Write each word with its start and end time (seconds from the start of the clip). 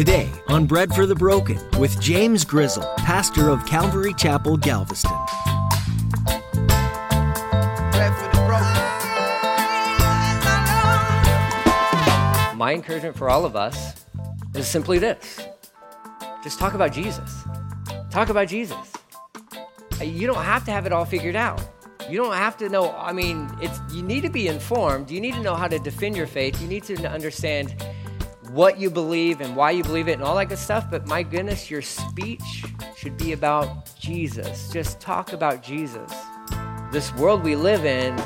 Today 0.00 0.30
on 0.48 0.64
Bread 0.64 0.94
for 0.94 1.04
the 1.04 1.14
Broken 1.14 1.58
with 1.78 2.00
James 2.00 2.42
Grizzle, 2.42 2.90
pastor 2.96 3.50
of 3.50 3.66
Calvary 3.66 4.14
Chapel, 4.14 4.56
Galveston. 4.56 5.10
My 12.56 12.72
encouragement 12.72 13.14
for 13.14 13.28
all 13.28 13.44
of 13.44 13.56
us 13.56 14.06
is 14.54 14.66
simply 14.66 14.98
this 14.98 15.46
just 16.42 16.58
talk 16.58 16.72
about 16.72 16.94
Jesus. 16.94 17.44
Talk 18.10 18.30
about 18.30 18.48
Jesus. 18.48 18.94
You 20.02 20.26
don't 20.26 20.42
have 20.42 20.64
to 20.64 20.70
have 20.70 20.86
it 20.86 20.94
all 20.94 21.04
figured 21.04 21.36
out. 21.36 21.60
You 22.08 22.16
don't 22.16 22.32
have 22.32 22.56
to 22.56 22.70
know, 22.70 22.92
I 22.92 23.12
mean, 23.12 23.50
it's 23.60 23.78
you 23.92 24.02
need 24.02 24.22
to 24.22 24.30
be 24.30 24.48
informed. 24.48 25.10
You 25.10 25.20
need 25.20 25.34
to 25.34 25.42
know 25.42 25.56
how 25.56 25.68
to 25.68 25.78
defend 25.78 26.16
your 26.16 26.26
faith. 26.26 26.58
You 26.62 26.68
need 26.68 26.84
to 26.84 27.06
understand 27.06 27.74
what 28.52 28.78
you 28.78 28.90
believe 28.90 29.40
and 29.40 29.54
why 29.54 29.70
you 29.70 29.82
believe 29.82 30.08
it 30.08 30.14
and 30.14 30.22
all 30.22 30.36
that 30.36 30.46
good 30.46 30.58
stuff. 30.58 30.90
But 30.90 31.06
my 31.06 31.22
goodness, 31.22 31.70
your 31.70 31.82
speech 31.82 32.64
should 32.96 33.16
be 33.16 33.32
about 33.32 33.90
Jesus. 33.98 34.70
Just 34.70 35.00
talk 35.00 35.32
about 35.32 35.62
Jesus. 35.62 36.12
This 36.90 37.14
world 37.14 37.44
we 37.44 37.54
live 37.54 37.84
in 37.84 38.16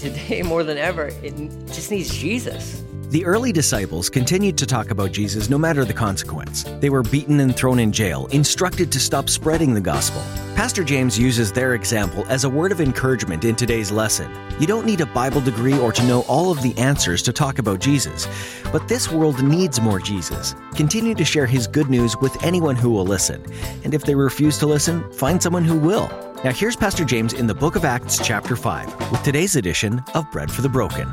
today 0.00 0.42
more 0.44 0.64
than 0.64 0.78
ever, 0.78 1.08
it 1.22 1.36
just 1.66 1.90
needs 1.90 2.16
Jesus. 2.16 2.82
The 3.12 3.26
early 3.26 3.52
disciples 3.52 4.08
continued 4.08 4.56
to 4.56 4.64
talk 4.64 4.90
about 4.90 5.12
Jesus 5.12 5.50
no 5.50 5.58
matter 5.58 5.84
the 5.84 5.92
consequence. 5.92 6.64
They 6.80 6.88
were 6.88 7.02
beaten 7.02 7.40
and 7.40 7.54
thrown 7.54 7.78
in 7.78 7.92
jail, 7.92 8.26
instructed 8.28 8.90
to 8.90 8.98
stop 8.98 9.28
spreading 9.28 9.74
the 9.74 9.82
gospel. 9.82 10.22
Pastor 10.56 10.82
James 10.82 11.18
uses 11.18 11.52
their 11.52 11.74
example 11.74 12.24
as 12.30 12.44
a 12.44 12.48
word 12.48 12.72
of 12.72 12.80
encouragement 12.80 13.44
in 13.44 13.54
today's 13.54 13.92
lesson. 13.92 14.34
You 14.58 14.66
don't 14.66 14.86
need 14.86 15.02
a 15.02 15.12
Bible 15.12 15.42
degree 15.42 15.78
or 15.78 15.92
to 15.92 16.02
know 16.04 16.22
all 16.22 16.50
of 16.50 16.62
the 16.62 16.74
answers 16.78 17.20
to 17.24 17.34
talk 17.34 17.58
about 17.58 17.80
Jesus, 17.80 18.26
but 18.72 18.88
this 18.88 19.12
world 19.12 19.44
needs 19.44 19.78
more 19.78 20.00
Jesus. 20.00 20.54
Continue 20.74 21.14
to 21.16 21.24
share 21.26 21.44
his 21.44 21.66
good 21.66 21.90
news 21.90 22.16
with 22.16 22.42
anyone 22.42 22.76
who 22.76 22.88
will 22.88 23.04
listen. 23.04 23.44
And 23.84 23.92
if 23.92 24.04
they 24.04 24.14
refuse 24.14 24.56
to 24.60 24.66
listen, 24.66 25.04
find 25.12 25.42
someone 25.42 25.66
who 25.66 25.76
will. 25.76 26.08
Now, 26.44 26.52
here's 26.52 26.76
Pastor 26.76 27.04
James 27.04 27.34
in 27.34 27.46
the 27.46 27.54
book 27.54 27.76
of 27.76 27.84
Acts, 27.84 28.26
chapter 28.26 28.56
5, 28.56 29.12
with 29.12 29.22
today's 29.22 29.56
edition 29.56 30.02
of 30.14 30.24
Bread 30.32 30.50
for 30.50 30.62
the 30.62 30.70
Broken. 30.70 31.12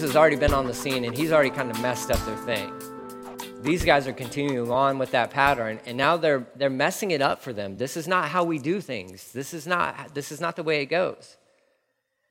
Has 0.00 0.16
already 0.16 0.36
been 0.36 0.54
on 0.54 0.66
the 0.66 0.74
scene 0.74 1.04
and 1.04 1.16
he's 1.16 1.32
already 1.32 1.50
kind 1.50 1.70
of 1.70 1.80
messed 1.82 2.10
up 2.10 2.24
their 2.24 2.36
thing. 2.38 2.72
These 3.62 3.84
guys 3.84 4.06
are 4.06 4.12
continuing 4.12 4.70
on 4.70 4.98
with 4.98 5.10
that 5.10 5.30
pattern 5.30 5.80
and 5.84 5.98
now 5.98 6.16
they're 6.16 6.46
they're 6.56 6.70
messing 6.70 7.10
it 7.10 7.20
up 7.20 7.42
for 7.42 7.52
them. 7.52 7.76
This 7.76 7.96
is 7.96 8.08
not 8.08 8.28
how 8.28 8.44
we 8.44 8.58
do 8.58 8.80
things. 8.80 9.32
This 9.32 9.52
is 9.52 9.66
not 9.66 10.14
this 10.14 10.32
is 10.32 10.40
not 10.40 10.56
the 10.56 10.62
way 10.62 10.80
it 10.80 10.86
goes. 10.86 11.36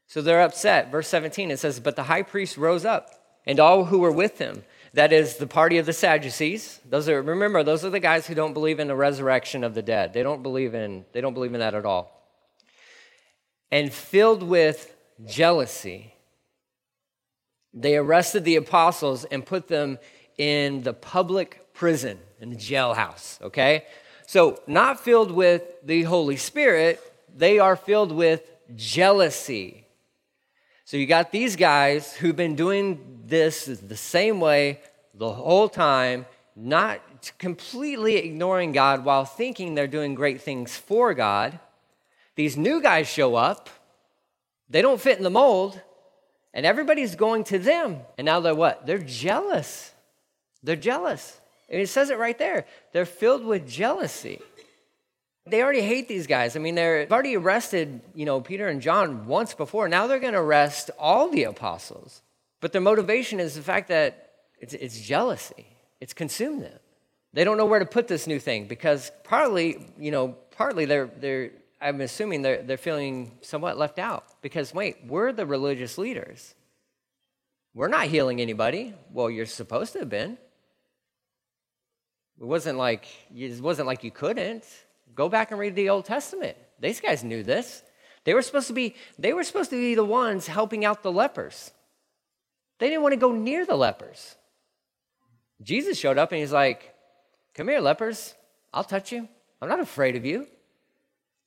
So 0.07 0.22
they're 0.22 0.41
upset. 0.41 0.91
Verse 0.91 1.07
17 1.07 1.52
it 1.52 1.59
says, 1.59 1.80
"But 1.80 1.95
the 1.95 2.03
high 2.03 2.23
priest 2.23 2.57
rose 2.57 2.83
up, 2.83 3.11
and 3.45 3.59
all 3.59 3.85
who 3.85 4.00
were 4.00 4.11
with 4.11 4.39
him, 4.39 4.63
that 4.94 5.13
is 5.13 5.38
the 5.38 5.47
party 5.47 5.77
of 5.77 5.85
the 5.85 5.94
Sadducees. 5.94 6.80
Those 6.89 7.07
are 7.09 7.22
remember, 7.22 7.63
those 7.63 7.85
are 7.85 7.89
the 7.91 8.00
guys 8.00 8.25
who 8.25 8.33
don't 8.33 8.53
believe 8.53 8.80
in 8.80 8.88
the 8.88 8.95
resurrection 8.95 9.63
of 9.63 9.75
the 9.75 9.83
dead. 9.83 10.13
They 10.13 10.23
don't 10.23 10.41
believe 10.41 10.73
in 10.73 11.05
they 11.11 11.22
don't 11.22 11.33
believe 11.33 11.53
in 11.53 11.59
that 11.59 11.75
at 11.75 11.85
all. 11.85 12.11
And 13.72 13.94
filled 13.94 14.41
with 14.41 14.95
jealousy, 15.27 16.16
they 17.74 17.97
arrested 17.97 18.44
the 18.46 18.56
apostles 18.56 19.25
and 19.25 19.46
put 19.46 19.68
them 19.68 20.00
in 20.38 20.84
the 20.84 20.94
public 20.94 21.74
prison, 21.74 22.18
in 22.40 22.50
the 22.50 22.56
jailhouse, 22.56 23.41
okay? 23.41 23.85
So, 24.28 24.62
not 24.68 25.00
filled 25.00 25.31
with 25.31 25.63
the 25.84 26.03
Holy 26.03 26.38
Spirit, 26.38 27.02
they 27.35 27.59
are 27.59 27.75
filled 27.75 28.12
with 28.12 28.41
jealousy. 28.75 29.85
So, 30.85 30.97
you 30.97 31.06
got 31.06 31.31
these 31.31 31.56
guys 31.56 32.13
who've 32.13 32.35
been 32.35 32.56
doing 32.56 33.22
this 33.25 33.66
the 33.66 33.97
same 33.97 34.40
way 34.40 34.79
the 35.13 35.31
whole 35.31 35.69
time, 35.69 36.25
not 36.56 37.02
completely 37.38 38.18
ignoring 38.18 38.72
God 38.72 39.03
while 39.03 39.25
thinking 39.25 39.75
they're 39.75 39.88
doing 39.88 40.16
great 40.16 40.41
things 40.41 40.78
for 40.78 41.13
God. 41.13 41.59
These 42.35 42.56
new 42.56 42.81
guys 42.81 43.08
show 43.08 43.35
up, 43.35 43.69
they 44.69 44.81
don't 44.81 45.02
fit 45.02 45.18
in 45.18 45.24
the 45.24 45.29
mold. 45.29 45.81
And 46.53 46.65
everybody's 46.65 47.15
going 47.15 47.43
to 47.45 47.59
them. 47.59 47.99
And 48.17 48.25
now 48.25 48.39
they're 48.39 48.55
what? 48.55 48.85
They're 48.85 48.97
jealous. 48.97 49.93
They're 50.63 50.75
jealous. 50.75 51.39
And 51.69 51.79
it 51.79 51.87
says 51.87 52.09
it 52.09 52.17
right 52.17 52.37
there. 52.37 52.65
They're 52.91 53.05
filled 53.05 53.45
with 53.45 53.67
jealousy. 53.67 54.39
They 55.45 55.63
already 55.63 55.81
hate 55.81 56.07
these 56.07 56.27
guys. 56.27 56.55
I 56.55 56.59
mean, 56.59 56.75
they've 56.75 57.11
already 57.11 57.35
arrested, 57.35 58.01
you 58.13 58.25
know, 58.25 58.41
Peter 58.41 58.67
and 58.67 58.81
John 58.81 59.27
once 59.27 59.53
before. 59.53 59.87
Now 59.87 60.07
they're 60.07 60.19
going 60.19 60.33
to 60.33 60.39
arrest 60.39 60.91
all 60.99 61.29
the 61.29 61.43
apostles. 61.43 62.21
But 62.61 62.71
their 62.71 62.81
motivation 62.81 63.39
is 63.39 63.55
the 63.55 63.61
fact 63.61 63.87
that 63.89 64.31
it's, 64.59 64.73
it's 64.73 64.99
jealousy. 64.99 65.67
It's 66.01 66.13
consumed 66.13 66.63
them. 66.63 66.79
They 67.33 67.43
don't 67.43 67.57
know 67.57 67.66
where 67.66 67.79
to 67.79 67.85
put 67.85 68.07
this 68.07 68.25
new 68.27 68.39
thing 68.39 68.66
because 68.66 69.11
partly, 69.23 69.85
you 69.99 70.11
know, 70.11 70.35
partly 70.51 70.85
they're, 70.85 71.07
they're 71.07 71.51
I'm 71.81 72.01
assuming 72.01 72.41
they're, 72.41 72.62
they're 72.62 72.78
feeling 72.78 73.38
somewhat 73.41 73.78
left 73.78 74.00
out 74.00 74.25
because, 74.41 74.73
wait, 74.73 74.97
we're 75.07 75.31
the 75.31 75.45
religious 75.45 75.97
leaders. 75.97 76.56
We're 77.73 77.88
not 77.88 78.07
healing 78.07 78.41
anybody. 78.41 78.94
Well, 79.12 79.29
you're 79.29 79.45
supposed 79.45 79.94
to 79.94 80.00
have 80.00 80.09
been. 80.09 80.38
It 82.40 82.45
wasn't 82.45 82.78
like 82.78 83.06
it 83.35 83.62
wasn't 83.62 83.88
like 83.88 84.03
you 84.03 84.12
couldn't. 84.12 84.63
Go 85.13 85.29
back 85.29 85.51
and 85.51 85.59
read 85.59 85.75
the 85.75 85.90
Old 85.90 86.06
Testament. 86.06 86.57
These 86.79 87.01
guys 87.01 87.23
knew 87.23 87.44
this. 87.44 87.84
They 88.23 88.34
were 88.34 88.41
supposed 88.41 88.67
to 88.67 88.73
be 88.73 88.96
they 89.17 89.34
were 89.34 89.44
supposed 89.44 89.69
to 89.72 89.75
be 89.75 89.96
the 89.96 90.06
ones 90.06 90.47
helping 90.47 90.85
out 90.85 91.03
the 91.03 91.11
lepers. 91.11 91.72
They 92.79 92.88
didn't 92.88 93.03
want 93.03 93.13
to 93.13 93.19
go 93.19 93.34
near 93.34 93.66
the 93.66 93.75
lepers. 93.75 94.35
Jesus 95.61 95.97
showed 95.97 96.17
up 96.17 96.31
and 96.31 96.40
he's 96.40 96.53
like, 96.53 96.96
"Come 97.53 97.67
here, 97.67 97.81
lepers. 97.81 98.35
I'll 98.73 98.85
touch 98.85 99.11
you. 99.11 99.28
I'm 99.61 99.67
not 99.67 99.81
afraid 99.81 100.16
of 100.16 100.25
you." 100.25 100.47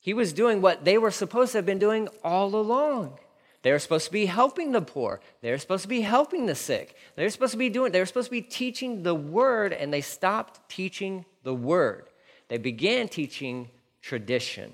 He 0.03 0.13
was 0.13 0.33
doing 0.33 0.61
what 0.61 0.85
they 0.85 0.99
were 0.99 1.13
supposed 1.13 1.53
to 1.53 1.59
have 1.59 1.67
been 1.67 1.79
doing 1.79 2.09
all 2.25 2.55
along. 2.57 3.19
They 3.63 3.71
were 3.71 3.79
supposed 3.79 4.07
to 4.07 4.13
be 4.13 4.27
helping 4.27 4.73
the 4.73 4.83
poor. 4.83 5.21
They 5.41 5.53
were 5.53 5.59
supposed 5.59 5.85
to 5.85 5.89
be 5.89 6.01
helping 6.01 6.47
the 6.47 6.57
sick. 6.57 6.97
They 7.15 7.23
were 7.23 7.31
supposed 7.31 7.53
to 7.53 7.59
be 7.59 7.71
doing, 7.71 7.93
they 7.93 8.01
were 8.01 8.07
supposed 8.07 8.27
to 8.27 8.33
be 8.33 8.43
teaching 8.43 9.05
the 9.05 9.15
word, 9.15 9.73
and 9.73 9.93
they 9.95 10.01
stopped 10.01 10.69
teaching 10.69 11.25
the 11.45 11.55
word. 11.55 12.09
They 12.49 12.59
began 12.59 13.07
teaching 13.07 13.71
tradition. 14.01 14.73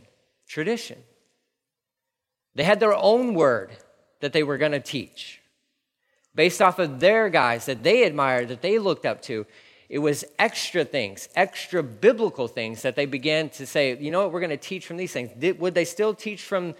Tradition. 0.49 0.99
They 2.55 2.65
had 2.65 2.81
their 2.81 2.95
own 2.95 3.35
word 3.35 3.73
that 4.21 4.33
they 4.33 4.43
were 4.43 4.57
going 4.57 4.73
to 4.73 4.81
teach 4.81 5.43
based 6.39 6.63
off 6.63 6.79
of 6.79 7.01
their 7.01 7.29
guys 7.29 7.67
that 7.67 7.83
they 7.83 8.05
admired, 8.05 8.47
that 8.47 8.63
they 8.63 8.79
looked 8.79 9.05
up 9.05 9.21
to. 9.21 9.45
It 9.89 10.01
was 10.01 10.25
extra 10.39 10.85
things, 10.85 11.29
extra 11.35 11.83
biblical 11.83 12.47
things 12.47 12.83
that 12.83 12.95
they 12.95 13.07
began 13.07 13.49
to 13.51 13.67
say, 13.67 13.97
you 13.99 14.11
know 14.11 14.23
what, 14.23 14.33
we're 14.33 14.41
going 14.41 14.51
to 14.51 14.57
teach 14.59 14.87
from 14.87 14.99
these 14.99 15.13
things. 15.13 15.31
Did, 15.39 15.59
would 15.61 15.75
they 15.75 15.87
still 15.87 16.15
teach 16.15 16.43
from, 16.43 16.75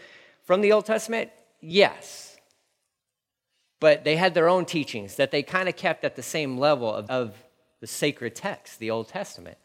from 0.45 0.61
the 0.61 0.73
Old 0.73 0.85
Testament? 0.85 1.31
Yes. 1.61 2.37
But 3.81 4.05
they 4.05 4.17
had 4.17 4.35
their 4.35 4.49
own 4.49 4.67
teachings 4.67 5.17
that 5.17 5.31
they 5.31 5.43
kind 5.43 5.69
of 5.69 5.77
kept 5.77 6.05
at 6.05 6.17
the 6.17 6.23
same 6.23 6.59
level 6.59 6.93
of, 6.93 7.09
of 7.09 7.35
the 7.81 7.87
sacred 7.87 8.35
text, 8.35 8.79
the 8.79 8.91
Old 8.91 9.09
Testament. 9.09 9.57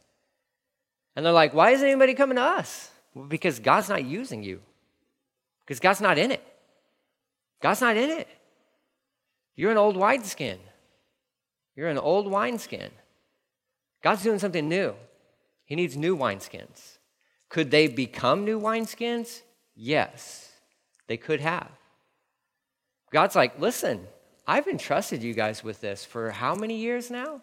And 1.15 1.25
they're 1.25 1.33
like, 1.33 1.53
why 1.53 1.71
isn't 1.71 1.87
anybody 1.87 2.13
coming 2.13 2.37
to 2.37 2.43
us? 2.43 2.91
Well, 3.13 3.25
because 3.25 3.59
God's 3.59 3.89
not 3.89 4.05
using 4.05 4.43
you, 4.43 4.61
because 5.65 5.79
God's 5.79 6.01
not 6.01 6.17
in 6.17 6.31
it. 6.31 6.43
God's 7.61 7.81
not 7.81 7.97
in 7.97 8.09
it. 8.09 8.27
You're 9.55 9.71
an 9.71 9.77
old 9.77 9.97
wineskin. 9.97 10.59
You're 11.75 11.89
an 11.89 11.97
old 11.97 12.29
wineskin. 12.29 12.89
God's 14.03 14.21
doing 14.21 14.37
something 14.37 14.69
new. 14.69 14.93
He 15.65 15.75
needs 15.75 15.97
new 15.97 16.15
wineskins. 16.15 16.97
Could 17.49 17.71
they 17.71 17.87
become 17.87 18.45
new 18.45 18.59
wineskins? 18.59 19.41
Yes, 19.75 20.51
they 21.07 21.17
could 21.17 21.39
have. 21.39 21.71
God's 23.11 23.35
like, 23.35 23.59
listen, 23.59 24.05
I've 24.45 24.67
entrusted 24.67 25.23
you 25.23 25.33
guys 25.33 25.63
with 25.63 25.79
this 25.79 26.03
for 26.03 26.31
how 26.31 26.53
many 26.53 26.77
years 26.77 27.09
now? 27.09 27.41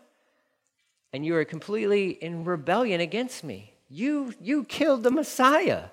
And 1.13 1.25
you 1.25 1.35
are 1.37 1.45
completely 1.45 2.11
in 2.11 2.45
rebellion 2.45 3.01
against 3.01 3.43
me. 3.43 3.75
You, 3.89 4.35
you 4.41 4.65
killed 4.65 5.03
the 5.03 5.11
Messiah. 5.11 5.87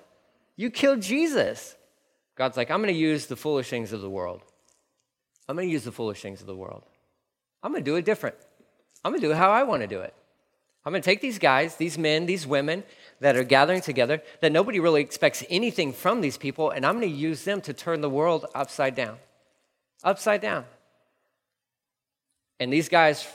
You 0.56 0.70
killed 0.70 1.00
Jesus. 1.00 1.76
God's 2.36 2.56
like, 2.56 2.70
I'm 2.70 2.80
going 2.82 2.92
to 2.92 3.00
use 3.00 3.26
the 3.26 3.36
foolish 3.36 3.70
things 3.70 3.92
of 3.92 4.00
the 4.00 4.10
world. 4.10 4.42
I'm 5.48 5.56
going 5.56 5.66
to 5.66 5.72
use 5.72 5.84
the 5.84 5.92
foolish 5.92 6.20
things 6.20 6.40
of 6.40 6.46
the 6.46 6.54
world. 6.54 6.84
I'm 7.62 7.72
going 7.72 7.82
to 7.82 7.90
do 7.90 7.96
it 7.96 8.04
different. 8.04 8.36
I'm 9.04 9.12
going 9.12 9.20
to 9.20 9.26
do 9.28 9.32
it 9.32 9.36
how 9.36 9.50
I 9.50 9.62
want 9.62 9.82
to 9.82 9.88
do 9.88 10.00
it. 10.00 10.14
I'm 10.88 10.92
going 10.92 11.02
to 11.02 11.04
take 11.04 11.20
these 11.20 11.38
guys, 11.38 11.76
these 11.76 11.98
men, 11.98 12.24
these 12.24 12.46
women 12.46 12.82
that 13.20 13.36
are 13.36 13.44
gathering 13.44 13.82
together, 13.82 14.22
that 14.40 14.52
nobody 14.52 14.80
really 14.80 15.02
expects 15.02 15.44
anything 15.50 15.92
from 15.92 16.22
these 16.22 16.38
people, 16.38 16.70
and 16.70 16.86
I'm 16.86 16.98
going 16.98 17.12
to 17.12 17.14
use 17.14 17.44
them 17.44 17.60
to 17.60 17.74
turn 17.74 18.00
the 18.00 18.08
world 18.08 18.46
upside 18.54 18.94
down. 18.94 19.18
Upside 20.02 20.40
down. 20.40 20.64
And 22.58 22.72
these 22.72 22.88
guys 22.88 23.28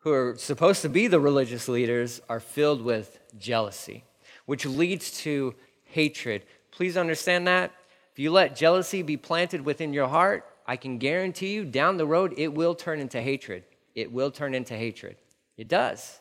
who 0.00 0.12
are 0.12 0.34
supposed 0.36 0.82
to 0.82 0.90
be 0.90 1.06
the 1.06 1.20
religious 1.20 1.68
leaders 1.68 2.20
are 2.28 2.38
filled 2.38 2.82
with 2.82 3.18
jealousy, 3.38 4.04
which 4.44 4.66
leads 4.66 5.22
to 5.22 5.54
hatred. 5.84 6.44
Please 6.70 6.98
understand 6.98 7.46
that. 7.46 7.72
If 8.12 8.18
you 8.18 8.30
let 8.30 8.56
jealousy 8.56 9.00
be 9.00 9.16
planted 9.16 9.64
within 9.64 9.94
your 9.94 10.08
heart, 10.08 10.44
I 10.66 10.76
can 10.76 10.98
guarantee 10.98 11.54
you 11.54 11.64
down 11.64 11.96
the 11.96 12.04
road 12.04 12.34
it 12.36 12.52
will 12.52 12.74
turn 12.74 13.00
into 13.00 13.22
hatred. 13.22 13.64
It 13.94 14.12
will 14.12 14.30
turn 14.30 14.54
into 14.54 14.76
hatred. 14.76 15.16
It 15.56 15.68
does. 15.68 16.18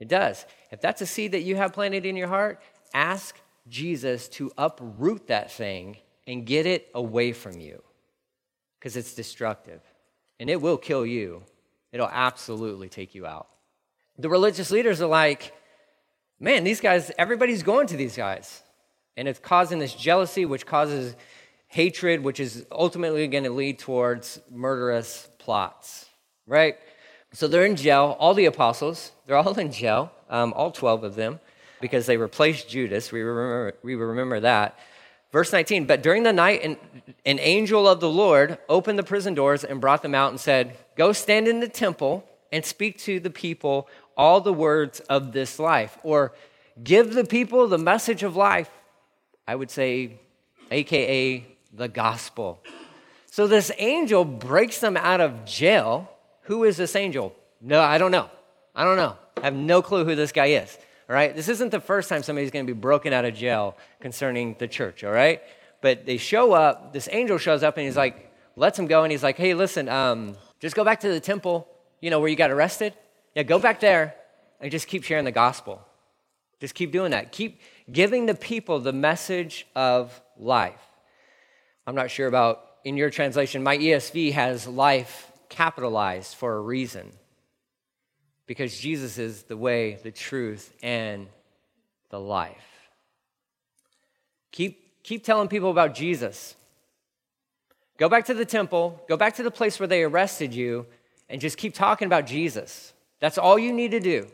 It 0.00 0.08
does. 0.08 0.46
If 0.70 0.80
that's 0.80 1.02
a 1.02 1.06
seed 1.06 1.32
that 1.32 1.42
you 1.42 1.56
have 1.56 1.72
planted 1.72 2.06
in 2.06 2.16
your 2.16 2.28
heart, 2.28 2.60
ask 2.92 3.38
Jesus 3.68 4.28
to 4.30 4.50
uproot 4.58 5.28
that 5.28 5.52
thing 5.52 5.98
and 6.26 6.46
get 6.46 6.66
it 6.66 6.88
away 6.94 7.32
from 7.32 7.60
you 7.60 7.82
because 8.78 8.96
it's 8.96 9.14
destructive 9.14 9.82
and 10.40 10.48
it 10.48 10.60
will 10.60 10.78
kill 10.78 11.04
you. 11.04 11.42
It'll 11.92 12.08
absolutely 12.08 12.88
take 12.88 13.14
you 13.14 13.26
out. 13.26 13.48
The 14.18 14.28
religious 14.28 14.70
leaders 14.70 15.02
are 15.02 15.08
like, 15.08 15.52
man, 16.38 16.64
these 16.64 16.80
guys, 16.80 17.10
everybody's 17.18 17.62
going 17.62 17.86
to 17.88 17.96
these 17.96 18.16
guys. 18.16 18.62
And 19.16 19.28
it's 19.28 19.38
causing 19.38 19.78
this 19.78 19.94
jealousy, 19.94 20.46
which 20.46 20.66
causes 20.66 21.14
hatred, 21.66 22.22
which 22.24 22.40
is 22.40 22.64
ultimately 22.72 23.26
going 23.28 23.44
to 23.44 23.50
lead 23.50 23.78
towards 23.78 24.40
murderous 24.50 25.28
plots, 25.38 26.06
right? 26.46 26.78
So 27.32 27.46
they're 27.46 27.64
in 27.64 27.76
jail, 27.76 28.16
all 28.18 28.34
the 28.34 28.46
apostles, 28.46 29.12
they're 29.26 29.36
all 29.36 29.58
in 29.58 29.70
jail, 29.70 30.10
um, 30.28 30.52
all 30.54 30.72
12 30.72 31.04
of 31.04 31.14
them, 31.14 31.38
because 31.80 32.06
they 32.06 32.16
replaced 32.16 32.68
Judas. 32.68 33.12
We 33.12 33.20
remember, 33.20 33.76
we 33.82 33.94
remember 33.94 34.40
that. 34.40 34.78
Verse 35.30 35.52
19, 35.52 35.86
but 35.86 36.02
during 36.02 36.24
the 36.24 36.32
night, 36.32 36.64
an, 36.64 36.76
an 37.24 37.38
angel 37.38 37.86
of 37.86 38.00
the 38.00 38.10
Lord 38.10 38.58
opened 38.68 38.98
the 38.98 39.04
prison 39.04 39.34
doors 39.34 39.62
and 39.62 39.80
brought 39.80 40.02
them 40.02 40.14
out 40.14 40.30
and 40.30 40.40
said, 40.40 40.76
Go 40.96 41.12
stand 41.12 41.46
in 41.46 41.60
the 41.60 41.68
temple 41.68 42.24
and 42.50 42.64
speak 42.64 42.98
to 42.98 43.20
the 43.20 43.30
people 43.30 43.88
all 44.16 44.40
the 44.40 44.52
words 44.52 44.98
of 45.00 45.32
this 45.32 45.60
life, 45.60 45.98
or 46.02 46.32
give 46.82 47.14
the 47.14 47.24
people 47.24 47.68
the 47.68 47.78
message 47.78 48.24
of 48.24 48.34
life. 48.34 48.70
I 49.46 49.54
would 49.54 49.70
say, 49.70 50.18
AKA 50.72 51.46
the 51.72 51.88
gospel. 51.88 52.60
So 53.30 53.46
this 53.46 53.70
angel 53.78 54.24
breaks 54.24 54.80
them 54.80 54.96
out 54.96 55.20
of 55.20 55.44
jail. 55.44 56.09
Who 56.50 56.64
is 56.64 56.76
this 56.76 56.96
angel? 56.96 57.32
No, 57.60 57.80
I 57.80 57.96
don't 57.96 58.10
know. 58.10 58.28
I 58.74 58.82
don't 58.82 58.96
know. 58.96 59.16
I 59.36 59.44
have 59.44 59.54
no 59.54 59.82
clue 59.82 60.04
who 60.04 60.16
this 60.16 60.32
guy 60.32 60.46
is. 60.46 60.76
All 61.08 61.14
right? 61.14 61.32
This 61.32 61.48
isn't 61.48 61.70
the 61.70 61.78
first 61.78 62.08
time 62.08 62.24
somebody's 62.24 62.50
going 62.50 62.66
to 62.66 62.74
be 62.74 62.76
broken 62.76 63.12
out 63.12 63.24
of 63.24 63.34
jail 63.34 63.76
concerning 64.00 64.56
the 64.58 64.66
church, 64.66 65.04
all 65.04 65.12
right? 65.12 65.40
But 65.80 66.06
they 66.06 66.16
show 66.16 66.50
up, 66.52 66.92
this 66.92 67.08
angel 67.12 67.38
shows 67.38 67.62
up 67.62 67.76
and 67.76 67.86
he's 67.86 67.96
like, 67.96 68.32
lets 68.56 68.76
him 68.76 68.88
go, 68.88 69.04
and 69.04 69.12
he's 69.12 69.22
like, 69.22 69.36
hey, 69.36 69.54
listen, 69.54 69.88
um, 69.88 70.36
just 70.58 70.74
go 70.74 70.82
back 70.82 70.98
to 71.00 71.08
the 71.08 71.20
temple, 71.20 71.68
you 72.00 72.10
know, 72.10 72.18
where 72.18 72.28
you 72.28 72.34
got 72.34 72.50
arrested. 72.50 72.94
Yeah, 73.36 73.44
go 73.44 73.60
back 73.60 73.78
there 73.78 74.16
and 74.60 74.72
just 74.72 74.88
keep 74.88 75.04
sharing 75.04 75.26
the 75.26 75.30
gospel. 75.30 75.80
Just 76.58 76.74
keep 76.74 76.90
doing 76.90 77.12
that. 77.12 77.30
Keep 77.30 77.60
giving 77.92 78.26
the 78.26 78.34
people 78.34 78.80
the 78.80 78.92
message 78.92 79.68
of 79.76 80.20
life. 80.36 80.82
I'm 81.86 81.94
not 81.94 82.10
sure 82.10 82.26
about 82.26 82.66
in 82.82 82.96
your 82.96 83.10
translation, 83.10 83.62
my 83.62 83.78
ESV 83.78 84.32
has 84.32 84.66
life 84.66 85.29
capitalized 85.50 86.34
for 86.34 86.56
a 86.56 86.60
reason 86.60 87.12
because 88.46 88.78
Jesus 88.78 89.18
is 89.18 89.42
the 89.44 89.56
way, 89.56 89.98
the 90.02 90.10
truth, 90.10 90.72
and 90.82 91.28
the 92.08 92.18
life. 92.18 92.90
Keep, 94.52 95.02
keep 95.04 95.24
telling 95.24 95.48
people 95.48 95.70
about 95.70 95.94
Jesus. 95.94 96.56
Go 97.98 98.08
back 98.08 98.24
to 98.24 98.34
the 98.34 98.44
temple, 98.44 99.00
go 99.08 99.16
back 99.16 99.36
to 99.36 99.42
the 99.42 99.50
place 99.50 99.78
where 99.78 99.86
they 99.86 100.02
arrested 100.02 100.54
you, 100.54 100.86
and 101.28 101.40
just 101.40 101.58
keep 101.58 101.74
talking 101.74 102.06
about 102.06 102.26
Jesus. 102.26 102.92
That's 103.20 103.38
all 103.38 103.58
you 103.58 103.72
need 103.72 103.92
to 103.92 104.00
do. 104.00 104.26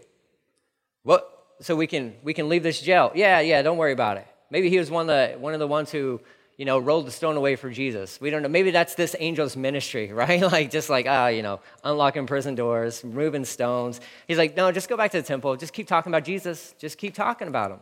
What, 1.02 1.30
so 1.60 1.76
we 1.76 1.86
can, 1.86 2.14
we 2.22 2.32
can 2.32 2.48
leave 2.48 2.62
this 2.62 2.80
jail. 2.80 3.12
Yeah, 3.14 3.40
yeah, 3.40 3.60
don't 3.62 3.76
worry 3.76 3.92
about 3.92 4.16
it. 4.16 4.26
Maybe 4.50 4.70
he 4.70 4.78
was 4.78 4.90
one 4.90 5.10
of 5.10 5.32
the, 5.32 5.38
one 5.38 5.52
of 5.52 5.60
the 5.60 5.66
ones 5.66 5.90
who 5.90 6.20
you 6.56 6.64
know, 6.64 6.78
rolled 6.78 7.06
the 7.06 7.10
stone 7.10 7.36
away 7.36 7.54
for 7.56 7.70
Jesus. 7.70 8.18
We 8.20 8.30
don't 8.30 8.42
know. 8.42 8.48
Maybe 8.48 8.70
that's 8.70 8.94
this 8.94 9.14
angel's 9.14 9.56
ministry, 9.56 10.12
right? 10.12 10.40
like, 10.40 10.70
just 10.70 10.88
like, 10.88 11.06
ah, 11.08 11.28
you 11.28 11.42
know, 11.42 11.60
unlocking 11.84 12.26
prison 12.26 12.54
doors, 12.54 13.04
moving 13.04 13.44
stones. 13.44 14.00
He's 14.26 14.38
like, 14.38 14.56
no, 14.56 14.72
just 14.72 14.88
go 14.88 14.96
back 14.96 15.10
to 15.12 15.20
the 15.20 15.26
temple. 15.26 15.56
Just 15.56 15.72
keep 15.72 15.86
talking 15.86 16.10
about 16.10 16.24
Jesus. 16.24 16.74
Just 16.78 16.98
keep 16.98 17.14
talking 17.14 17.48
about 17.48 17.70
him. 17.70 17.80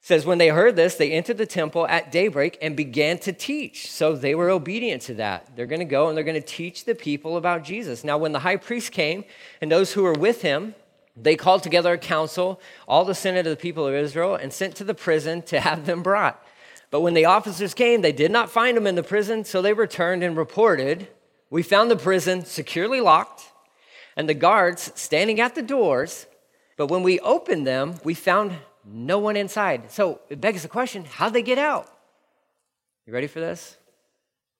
It 0.00 0.06
says, 0.06 0.24
when 0.24 0.38
they 0.38 0.48
heard 0.48 0.76
this, 0.76 0.94
they 0.94 1.12
entered 1.12 1.36
the 1.36 1.44
temple 1.44 1.86
at 1.86 2.10
daybreak 2.10 2.56
and 2.62 2.74
began 2.74 3.18
to 3.18 3.34
teach. 3.34 3.90
So 3.90 4.16
they 4.16 4.34
were 4.34 4.48
obedient 4.48 5.02
to 5.02 5.14
that. 5.14 5.54
They're 5.54 5.66
going 5.66 5.80
to 5.80 5.84
go 5.84 6.08
and 6.08 6.16
they're 6.16 6.24
going 6.24 6.40
to 6.40 6.46
teach 6.46 6.86
the 6.86 6.94
people 6.94 7.36
about 7.36 7.64
Jesus. 7.64 8.02
Now, 8.02 8.16
when 8.16 8.32
the 8.32 8.38
high 8.38 8.56
priest 8.56 8.92
came 8.92 9.24
and 9.60 9.70
those 9.70 9.92
who 9.92 10.02
were 10.02 10.14
with 10.14 10.40
him, 10.40 10.74
they 11.14 11.36
called 11.36 11.62
together 11.62 11.92
a 11.92 11.98
council, 11.98 12.62
all 12.88 13.04
the 13.04 13.14
senate 13.14 13.46
of 13.46 13.50
the 13.50 13.60
people 13.60 13.86
of 13.86 13.94
Israel, 13.94 14.36
and 14.36 14.50
sent 14.50 14.74
to 14.76 14.84
the 14.84 14.94
prison 14.94 15.42
to 15.42 15.60
have 15.60 15.84
them 15.84 16.02
brought. 16.02 16.42
But 16.90 17.00
when 17.02 17.14
the 17.14 17.26
officers 17.26 17.72
came, 17.72 18.02
they 18.02 18.12
did 18.12 18.30
not 18.30 18.50
find 18.50 18.76
him 18.76 18.86
in 18.86 18.96
the 18.96 19.02
prison, 19.02 19.44
so 19.44 19.62
they 19.62 19.72
returned 19.72 20.22
and 20.22 20.36
reported 20.36 21.08
We 21.48 21.62
found 21.62 21.90
the 21.90 21.96
prison 21.96 22.44
securely 22.44 23.00
locked 23.00 23.42
and 24.16 24.28
the 24.28 24.34
guards 24.34 24.92
standing 24.94 25.40
at 25.40 25.54
the 25.54 25.62
doors. 25.62 26.26
But 26.76 26.86
when 26.86 27.02
we 27.02 27.18
opened 27.20 27.66
them, 27.66 27.94
we 28.04 28.14
found 28.14 28.52
no 28.84 29.18
one 29.18 29.36
inside. 29.36 29.90
So 29.90 30.20
it 30.28 30.40
begs 30.40 30.62
the 30.62 30.68
question 30.68 31.04
how'd 31.04 31.32
they 31.32 31.42
get 31.42 31.58
out? 31.58 31.88
You 33.06 33.12
ready 33.12 33.26
for 33.26 33.40
this? 33.40 33.76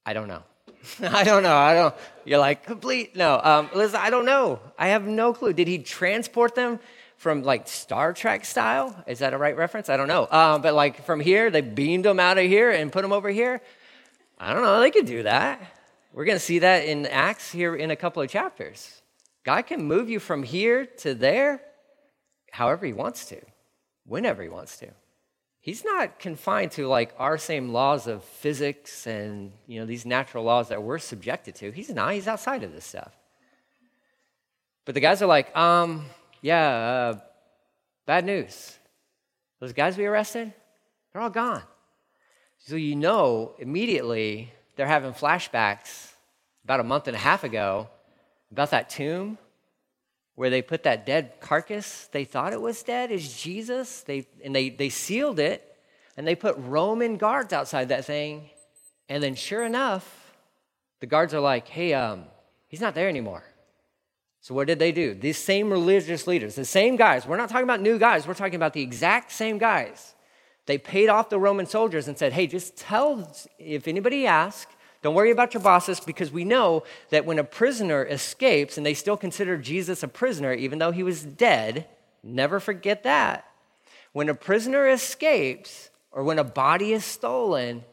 I 0.04 0.12
don't 0.12 0.28
know. 0.28 0.42
I 1.02 1.24
don't 1.24 1.42
know. 1.42 1.56
I 1.56 1.74
don't. 1.74 1.94
You're 2.24 2.38
like 2.38 2.64
complete. 2.64 3.14
No, 3.14 3.40
um, 3.42 3.70
Liz. 3.74 3.94
I 3.94 4.10
don't 4.10 4.24
know. 4.24 4.60
I 4.78 4.88
have 4.88 5.06
no 5.06 5.32
clue. 5.32 5.52
Did 5.52 5.68
he 5.68 5.78
transport 5.78 6.54
them 6.54 6.80
from 7.20 7.42
like 7.42 7.68
Star 7.68 8.14
Trek 8.14 8.46
style. 8.46 9.04
Is 9.06 9.18
that 9.18 9.34
a 9.34 9.36
right 9.36 9.54
reference? 9.54 9.90
I 9.90 9.98
don't 9.98 10.08
know. 10.08 10.26
Um, 10.30 10.62
but 10.62 10.72
like 10.72 11.04
from 11.04 11.20
here, 11.20 11.50
they 11.50 11.60
beamed 11.60 12.06
them 12.06 12.18
out 12.18 12.38
of 12.38 12.44
here 12.44 12.70
and 12.70 12.90
put 12.90 13.02
them 13.02 13.12
over 13.12 13.28
here. 13.28 13.60
I 14.38 14.54
don't 14.54 14.62
know. 14.62 14.80
They 14.80 14.90
could 14.90 15.04
do 15.04 15.24
that. 15.24 15.60
We're 16.14 16.24
going 16.24 16.38
to 16.38 16.44
see 16.44 16.60
that 16.60 16.86
in 16.86 17.04
Acts 17.04 17.52
here 17.52 17.76
in 17.76 17.90
a 17.90 17.96
couple 17.96 18.22
of 18.22 18.30
chapters. 18.30 19.02
God 19.44 19.66
can 19.66 19.84
move 19.84 20.08
you 20.08 20.18
from 20.18 20.42
here 20.42 20.86
to 20.86 21.12
there 21.12 21.60
however 22.52 22.86
he 22.86 22.94
wants 22.94 23.26
to, 23.26 23.38
whenever 24.06 24.42
he 24.42 24.48
wants 24.48 24.78
to. 24.78 24.88
He's 25.60 25.84
not 25.84 26.20
confined 26.20 26.72
to 26.72 26.88
like 26.88 27.12
our 27.18 27.36
same 27.36 27.74
laws 27.74 28.06
of 28.06 28.24
physics 28.24 29.06
and 29.06 29.52
you 29.66 29.78
know 29.78 29.84
these 29.84 30.06
natural 30.06 30.42
laws 30.42 30.68
that 30.70 30.82
we're 30.82 30.98
subjected 30.98 31.54
to. 31.56 31.70
He's 31.70 31.90
not. 31.90 32.14
He's 32.14 32.26
outside 32.26 32.62
of 32.62 32.72
this 32.72 32.86
stuff. 32.86 33.12
But 34.86 34.94
the 34.94 35.00
guys 35.00 35.20
are 35.20 35.26
like, 35.26 35.54
um, 35.54 36.06
yeah, 36.40 36.68
uh, 36.68 37.18
bad 38.06 38.24
news. 38.24 38.78
Those 39.60 39.72
guys 39.72 39.96
we 39.96 40.06
arrested, 40.06 40.52
they're 41.12 41.22
all 41.22 41.30
gone. 41.30 41.62
So 42.58 42.76
you 42.76 42.96
know 42.96 43.54
immediately 43.58 44.52
they're 44.76 44.86
having 44.86 45.12
flashbacks 45.12 46.12
about 46.64 46.80
a 46.80 46.84
month 46.84 47.06
and 47.06 47.16
a 47.16 47.20
half 47.20 47.44
ago 47.44 47.88
about 48.50 48.70
that 48.70 48.90
tomb 48.90 49.38
where 50.34 50.50
they 50.50 50.62
put 50.62 50.84
that 50.84 51.04
dead 51.06 51.32
carcass 51.40 52.08
they 52.12 52.24
thought 52.24 52.52
it 52.52 52.60
was 52.60 52.82
dead 52.82 53.10
is 53.10 53.40
jesus 53.40 54.02
they, 54.02 54.26
and 54.44 54.54
they, 54.54 54.70
they 54.70 54.88
sealed 54.88 55.38
it 55.38 55.76
and 56.16 56.26
they 56.26 56.34
put 56.34 56.56
roman 56.58 57.16
guards 57.16 57.52
outside 57.52 57.88
that 57.88 58.04
thing 58.04 58.48
and 59.08 59.22
then 59.22 59.34
sure 59.34 59.64
enough 59.64 60.34
the 61.00 61.06
guards 61.06 61.34
are 61.34 61.40
like 61.40 61.68
hey 61.68 61.92
um, 61.92 62.24
he's 62.68 62.80
not 62.80 62.94
there 62.94 63.08
anymore 63.08 63.44
so, 64.42 64.54
what 64.54 64.66
did 64.66 64.78
they 64.78 64.90
do? 64.90 65.14
These 65.14 65.36
same 65.36 65.70
religious 65.70 66.26
leaders, 66.26 66.54
the 66.54 66.64
same 66.64 66.96
guys, 66.96 67.26
we're 67.26 67.36
not 67.36 67.50
talking 67.50 67.64
about 67.64 67.82
new 67.82 67.98
guys, 67.98 68.26
we're 68.26 68.34
talking 68.34 68.54
about 68.54 68.72
the 68.72 68.82
exact 68.82 69.32
same 69.32 69.58
guys. 69.58 70.14
They 70.66 70.78
paid 70.78 71.08
off 71.08 71.28
the 71.28 71.38
Roman 71.38 71.66
soldiers 71.66 72.08
and 72.08 72.16
said, 72.16 72.32
hey, 72.32 72.46
just 72.46 72.76
tell, 72.76 73.30
if 73.58 73.86
anybody 73.86 74.26
asks, 74.26 74.72
don't 75.02 75.14
worry 75.14 75.30
about 75.30 75.52
your 75.54 75.62
bosses 75.62 76.00
because 76.00 76.30
we 76.30 76.44
know 76.44 76.84
that 77.10 77.24
when 77.24 77.38
a 77.38 77.44
prisoner 77.44 78.04
escapes 78.04 78.76
and 78.76 78.84
they 78.84 78.94
still 78.94 79.16
consider 79.16 79.56
Jesus 79.56 80.02
a 80.02 80.08
prisoner, 80.08 80.52
even 80.52 80.78
though 80.78 80.90
he 80.90 81.02
was 81.02 81.22
dead, 81.22 81.86
never 82.22 82.60
forget 82.60 83.02
that. 83.02 83.46
When 84.12 84.28
a 84.28 84.34
prisoner 84.34 84.88
escapes 84.88 85.90
or 86.12 86.22
when 86.22 86.38
a 86.38 86.44
body 86.44 86.92
is 86.92 87.04
stolen, 87.04 87.84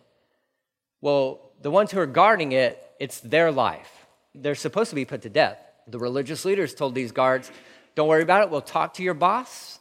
well, 1.01 1.51
the 1.61 1.71
ones 1.71 1.91
who 1.91 1.99
are 1.99 2.05
guarding 2.05 2.51
it, 2.51 2.81
it's 2.99 3.19
their 3.19 3.51
life. 3.51 4.05
They're 4.35 4.55
supposed 4.55 4.89
to 4.89 4.95
be 4.95 5.05
put 5.05 5.21
to 5.23 5.29
death. 5.29 5.59
The 5.87 5.99
religious 5.99 6.45
leaders 6.45 6.73
told 6.73 6.95
these 6.95 7.11
guards, 7.11 7.51
Don't 7.95 8.07
worry 8.07 8.23
about 8.23 8.43
it. 8.43 8.49
We'll 8.49 8.61
talk 8.61 8.95
to 8.95 9.03
your 9.03 9.13
boss. 9.13 9.79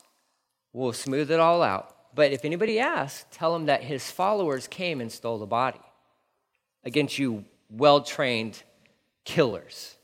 We'll 0.72 0.92
smooth 0.92 1.30
it 1.30 1.40
all 1.40 1.62
out. 1.62 1.94
But 2.14 2.32
if 2.32 2.44
anybody 2.44 2.78
asks, 2.78 3.26
tell 3.30 3.52
them 3.52 3.66
that 3.66 3.82
his 3.82 4.10
followers 4.10 4.66
came 4.66 5.00
and 5.00 5.12
stole 5.12 5.38
the 5.38 5.46
body 5.46 5.80
against 6.84 7.18
you 7.18 7.44
well 7.70 8.00
trained 8.00 8.62
killers. 9.24 9.96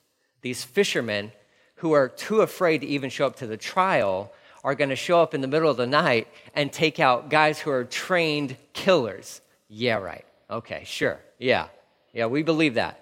These 0.42 0.64
fishermen 0.64 1.32
who 1.76 1.92
are 1.92 2.08
too 2.08 2.42
afraid 2.42 2.82
to 2.82 2.86
even 2.86 3.10
show 3.10 3.26
up 3.26 3.36
to 3.36 3.46
the 3.46 3.56
trial 3.56 4.32
are 4.64 4.74
going 4.74 4.90
to 4.90 4.96
show 4.96 5.20
up 5.20 5.34
in 5.34 5.40
the 5.40 5.48
middle 5.48 5.70
of 5.70 5.76
the 5.76 5.86
night 5.86 6.28
and 6.54 6.72
take 6.72 7.00
out 7.00 7.30
guys 7.30 7.58
who 7.58 7.70
are 7.70 7.84
trained 7.84 8.56
killers. 8.72 9.40
Yeah, 9.68 9.96
right. 9.96 10.24
Okay, 10.50 10.82
sure. 10.84 11.18
Yeah. 11.38 11.68
Yeah, 12.12 12.26
we 12.26 12.42
believe 12.42 12.74
that. 12.74 13.01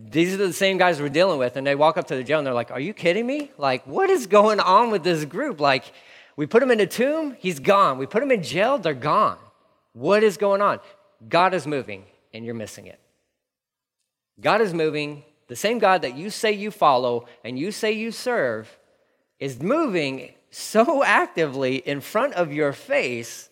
These 0.00 0.34
are 0.34 0.36
the 0.36 0.52
same 0.52 0.78
guys 0.78 1.00
we're 1.00 1.08
dealing 1.08 1.38
with, 1.38 1.56
and 1.56 1.66
they 1.66 1.74
walk 1.74 1.96
up 1.96 2.06
to 2.08 2.14
the 2.14 2.22
jail 2.22 2.38
and 2.38 2.46
they're 2.46 2.54
like, 2.54 2.70
Are 2.70 2.80
you 2.80 2.94
kidding 2.94 3.26
me? 3.26 3.50
Like, 3.58 3.84
what 3.86 4.10
is 4.10 4.26
going 4.26 4.60
on 4.60 4.90
with 4.90 5.02
this 5.02 5.24
group? 5.24 5.60
Like, 5.60 5.92
we 6.36 6.46
put 6.46 6.62
him 6.62 6.70
in 6.70 6.78
a 6.78 6.86
tomb, 6.86 7.36
he's 7.40 7.58
gone. 7.58 7.98
We 7.98 8.06
put 8.06 8.22
him 8.22 8.30
in 8.30 8.44
jail, 8.44 8.78
they're 8.78 8.94
gone. 8.94 9.38
What 9.92 10.22
is 10.22 10.36
going 10.36 10.62
on? 10.62 10.78
God 11.28 11.52
is 11.52 11.66
moving, 11.66 12.04
and 12.32 12.44
you're 12.44 12.54
missing 12.54 12.86
it. 12.86 13.00
God 14.40 14.60
is 14.60 14.72
moving. 14.72 15.24
The 15.48 15.56
same 15.56 15.78
God 15.78 16.02
that 16.02 16.16
you 16.16 16.30
say 16.30 16.52
you 16.52 16.70
follow 16.70 17.26
and 17.42 17.58
you 17.58 17.72
say 17.72 17.92
you 17.92 18.12
serve 18.12 18.78
is 19.40 19.60
moving 19.60 20.34
so 20.50 21.02
actively 21.04 21.76
in 21.76 22.00
front 22.00 22.34
of 22.34 22.52
your 22.52 22.72
face, 22.72 23.48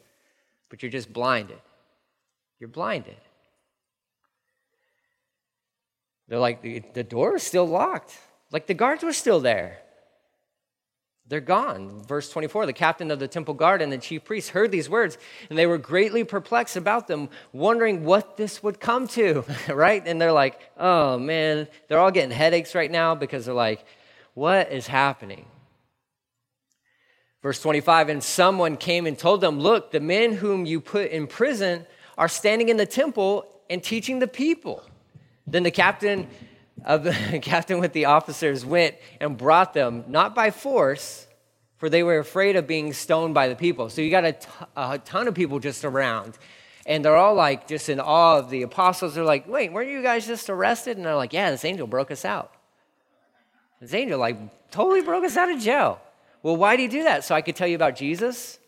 but 0.68 0.82
you're 0.82 0.92
just 0.92 1.12
blinded. 1.12 1.58
You're 2.60 2.68
blinded. 2.68 3.16
They're 6.28 6.38
like, 6.38 6.62
the, 6.62 6.83
the 6.95 7.04
door 7.04 7.37
is 7.37 7.42
still 7.42 7.66
locked. 7.66 8.16
Like 8.50 8.66
the 8.66 8.75
guards 8.75 9.02
were 9.02 9.12
still 9.12 9.40
there. 9.40 9.78
They're 11.28 11.40
gone. 11.40 12.04
Verse 12.06 12.30
24 12.30 12.66
the 12.66 12.73
captain 12.73 13.11
of 13.11 13.18
the 13.18 13.26
temple 13.26 13.54
guard 13.54 13.83
and 13.83 13.92
the 13.92 13.99
chief 13.99 14.25
priests 14.25 14.50
heard 14.50 14.71
these 14.71 14.88
words, 14.88 15.18
and 15.49 15.59
they 15.59 15.66
were 15.66 15.78
greatly 15.78 16.23
perplexed 16.23 16.76
about 16.76 17.09
them, 17.09 17.28
wondering 17.52 18.04
what 18.04 18.37
this 18.37 18.62
would 18.62 18.78
come 18.78 19.09
to, 19.09 19.45
right? 19.68 20.02
And 20.06 20.21
they're 20.21 20.33
like, 20.33 20.61
oh 20.76 21.18
man, 21.18 21.66
they're 21.88 21.99
all 21.99 22.12
getting 22.12 22.30
headaches 22.30 22.75
right 22.75 22.90
now 22.90 23.14
because 23.14 23.47
they're 23.47 23.54
like, 23.54 23.85
what 24.35 24.71
is 24.71 24.87
happening? 24.87 25.47
Verse 27.42 27.61
25 27.61 28.09
And 28.09 28.23
someone 28.23 28.76
came 28.76 29.06
and 29.06 29.18
told 29.18 29.40
them, 29.40 29.61
Look, 29.61 29.92
the 29.92 30.00
men 30.00 30.33
whom 30.33 30.66
you 30.66 30.80
put 30.80 31.11
in 31.11 31.26
prison 31.26 31.87
are 32.18 32.28
standing 32.28 32.68
in 32.68 32.76
the 32.76 32.87
temple 32.87 33.47
and 33.71 33.83
teaching 33.83 34.18
the 34.18 34.26
people. 34.26 34.83
Then 35.46 35.62
the 35.62 35.70
captain 35.70 36.28
of 36.84 37.04
the 37.04 37.12
captain 37.42 37.78
with 37.78 37.92
the 37.92 38.06
officers 38.06 38.64
went 38.64 38.96
and 39.20 39.36
brought 39.36 39.74
them, 39.74 40.04
not 40.08 40.34
by 40.34 40.50
force, 40.50 41.26
for 41.78 41.90
they 41.90 42.02
were 42.02 42.18
afraid 42.18 42.56
of 42.56 42.66
being 42.66 42.92
stoned 42.92 43.34
by 43.34 43.48
the 43.48 43.56
people. 43.56 43.90
So 43.90 44.00
you 44.00 44.10
got 44.10 44.24
a, 44.24 44.32
t- 44.32 44.48
a 44.76 44.98
ton 44.98 45.28
of 45.28 45.34
people 45.34 45.58
just 45.58 45.84
around. 45.84 46.38
And 46.86 47.04
they're 47.04 47.16
all 47.16 47.34
like 47.34 47.66
just 47.66 47.88
in 47.88 48.00
awe 48.00 48.38
of 48.38 48.48
the 48.48 48.62
apostles. 48.62 49.14
They're 49.14 49.24
like, 49.24 49.48
wait, 49.48 49.72
weren't 49.72 49.90
you 49.90 50.02
guys 50.02 50.26
just 50.26 50.48
arrested? 50.48 50.96
And 50.96 51.04
they're 51.04 51.16
like, 51.16 51.32
yeah, 51.32 51.50
this 51.50 51.64
angel 51.64 51.86
broke 51.86 52.10
us 52.10 52.24
out. 52.24 52.54
This 53.80 53.92
angel 53.92 54.18
like 54.18 54.70
totally 54.70 55.02
broke 55.02 55.24
us 55.24 55.36
out 55.36 55.50
of 55.50 55.60
jail. 55.60 56.00
Well, 56.42 56.56
why 56.56 56.76
did 56.76 56.82
he 56.82 56.98
do 56.98 57.04
that? 57.04 57.24
So 57.24 57.34
I 57.34 57.42
could 57.42 57.56
tell 57.56 57.66
you 57.66 57.74
about 57.74 57.96
Jesus? 57.96 58.58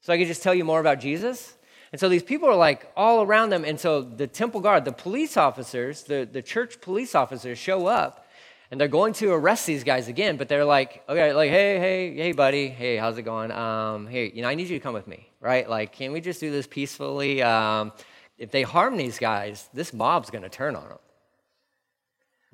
So 0.00 0.12
I 0.12 0.18
could 0.18 0.26
just 0.26 0.42
tell 0.42 0.54
you 0.54 0.64
more 0.64 0.80
about 0.80 0.98
Jesus? 0.98 1.54
And 1.92 2.00
so 2.00 2.08
these 2.08 2.22
people 2.22 2.48
are 2.48 2.56
like 2.56 2.90
all 2.96 3.22
around 3.22 3.50
them. 3.50 3.64
And 3.64 3.78
so 3.78 4.00
the 4.00 4.26
temple 4.26 4.60
guard, 4.60 4.84
the 4.84 4.92
police 4.92 5.36
officers, 5.36 6.02
the, 6.02 6.28
the 6.30 6.42
church 6.42 6.80
police 6.80 7.14
officers 7.14 7.58
show 7.58 7.86
up 7.86 8.26
and 8.70 8.80
they're 8.80 8.88
going 8.88 9.12
to 9.12 9.30
arrest 9.30 9.66
these 9.66 9.84
guys 9.84 10.08
again. 10.08 10.38
But 10.38 10.48
they're 10.48 10.64
like, 10.64 11.04
okay, 11.06 11.34
like, 11.34 11.50
hey, 11.50 11.78
hey, 11.78 12.16
hey, 12.16 12.32
buddy. 12.32 12.68
Hey, 12.68 12.96
how's 12.96 13.18
it 13.18 13.22
going? 13.22 13.50
Um, 13.50 14.06
hey, 14.06 14.32
you 14.34 14.40
know, 14.40 14.48
I 14.48 14.54
need 14.54 14.68
you 14.68 14.78
to 14.78 14.82
come 14.82 14.94
with 14.94 15.06
me, 15.06 15.28
right? 15.40 15.68
Like, 15.68 15.92
can 15.92 16.12
we 16.12 16.22
just 16.22 16.40
do 16.40 16.50
this 16.50 16.66
peacefully? 16.66 17.42
Um, 17.42 17.92
if 18.38 18.50
they 18.50 18.62
harm 18.62 18.96
these 18.96 19.18
guys, 19.18 19.68
this 19.74 19.92
mob's 19.92 20.30
going 20.30 20.42
to 20.42 20.48
turn 20.48 20.74
on 20.74 20.88
them. 20.88 20.98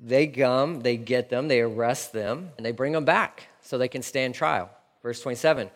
They 0.01 0.27
come, 0.27 0.81
they 0.81 0.97
get 0.97 1.29
them, 1.29 1.47
they 1.47 1.61
arrest 1.61 2.11
them, 2.11 2.51
and 2.57 2.65
they 2.65 2.71
bring 2.71 2.91
them 2.91 3.05
back 3.05 3.47
so 3.61 3.77
they 3.77 3.87
can 3.87 4.01
stand 4.01 4.35
trial. 4.35 4.69
Verse 5.01 5.21
27. 5.21 5.69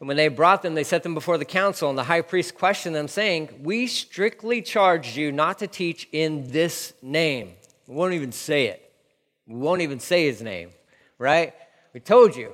And 0.00 0.08
when 0.08 0.16
they 0.16 0.28
brought 0.28 0.62
them, 0.62 0.74
they 0.74 0.84
set 0.84 1.02
them 1.02 1.14
before 1.14 1.38
the 1.38 1.44
council, 1.44 1.88
and 1.88 1.96
the 1.96 2.04
high 2.04 2.20
priest 2.20 2.54
questioned 2.54 2.94
them, 2.94 3.08
saying, 3.08 3.60
We 3.62 3.86
strictly 3.86 4.60
charged 4.60 5.16
you 5.16 5.32
not 5.32 5.58
to 5.60 5.66
teach 5.66 6.08
in 6.12 6.50
this 6.50 6.92
name. 7.00 7.52
We 7.86 7.94
won't 7.94 8.14
even 8.14 8.32
say 8.32 8.66
it. 8.66 8.92
We 9.46 9.56
won't 9.56 9.82
even 9.82 10.00
say 10.00 10.26
his 10.26 10.42
name, 10.42 10.70
right? 11.18 11.54
We 11.92 12.00
told 12.00 12.36
you. 12.36 12.52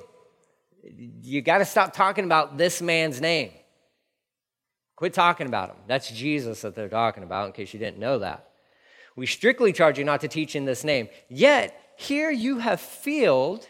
You 0.83 1.41
got 1.41 1.59
to 1.59 1.65
stop 1.65 1.93
talking 1.93 2.25
about 2.25 2.57
this 2.57 2.81
man's 2.81 3.21
name. 3.21 3.51
Quit 4.95 5.13
talking 5.13 5.47
about 5.47 5.69
him. 5.69 5.77
That's 5.87 6.09
Jesus 6.11 6.61
that 6.61 6.75
they're 6.75 6.89
talking 6.89 7.23
about, 7.23 7.47
in 7.47 7.53
case 7.53 7.73
you 7.73 7.79
didn't 7.79 7.99
know 7.99 8.19
that. 8.19 8.49
We 9.15 9.25
strictly 9.25 9.73
charge 9.73 9.99
you 9.99 10.05
not 10.05 10.21
to 10.21 10.27
teach 10.27 10.55
in 10.55 10.65
this 10.65 10.83
name. 10.83 11.09
Yet, 11.29 11.75
here 11.97 12.31
you 12.31 12.59
have 12.59 12.81
filled 12.81 13.67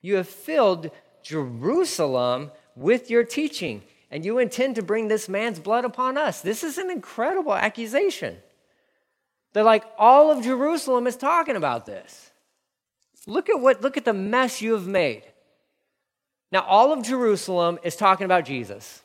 you 0.00 0.16
have 0.16 0.28
filled 0.28 0.90
Jerusalem 1.22 2.50
with 2.78 3.10
your 3.10 3.24
teaching, 3.24 3.82
and 4.10 4.24
you 4.24 4.38
intend 4.38 4.76
to 4.76 4.82
bring 4.82 5.08
this 5.08 5.28
man's 5.28 5.58
blood 5.58 5.84
upon 5.84 6.16
us. 6.16 6.40
This 6.40 6.62
is 6.62 6.78
an 6.78 6.90
incredible 6.90 7.54
accusation. 7.54 8.36
They're 9.52 9.64
like, 9.64 9.84
all 9.98 10.30
of 10.30 10.44
Jerusalem 10.44 11.06
is 11.06 11.16
talking 11.16 11.56
about 11.56 11.86
this. 11.86 12.30
Look 13.26 13.50
at 13.50 13.60
what, 13.60 13.82
look 13.82 13.96
at 13.96 14.04
the 14.04 14.12
mess 14.12 14.62
you 14.62 14.72
have 14.74 14.86
made. 14.86 15.24
Now, 16.52 16.60
all 16.60 16.92
of 16.92 17.04
Jerusalem 17.04 17.78
is 17.82 17.96
talking 17.96 18.24
about 18.24 18.44
Jesus. 18.44 19.02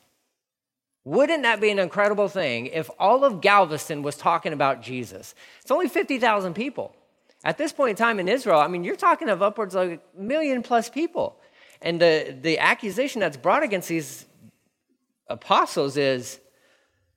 Wouldn't 1.03 1.43
that 1.43 1.59
be 1.59 1.69
an 1.69 1.79
incredible 1.79 2.29
thing 2.29 2.67
if 2.67 2.89
all 2.97 3.25
of 3.25 3.41
Galveston 3.41 4.03
was 4.03 4.15
talking 4.15 4.53
about 4.53 4.81
Jesus? 4.81 5.35
It's 5.61 5.71
only 5.71 5.89
50,000 5.89 6.53
people. 6.53 6.95
At 7.43 7.57
this 7.57 7.73
point 7.73 7.89
in 7.89 7.95
time 7.97 8.21
in 8.21 8.29
Israel, 8.29 8.59
I 8.59 8.67
mean, 8.67 8.85
you're 8.85 8.95
talking 8.95 9.27
of 9.27 9.41
upwards 9.41 9.75
of 9.75 9.91
a 9.91 9.99
million 10.17 10.63
plus 10.63 10.89
people. 10.89 11.37
And 11.83 12.01
the, 12.01 12.35
the 12.41 12.59
accusation 12.59 13.19
that's 13.19 13.37
brought 13.37 13.61
against 13.61 13.89
these 13.89 14.25
apostles 15.27 15.97
is 15.97 16.39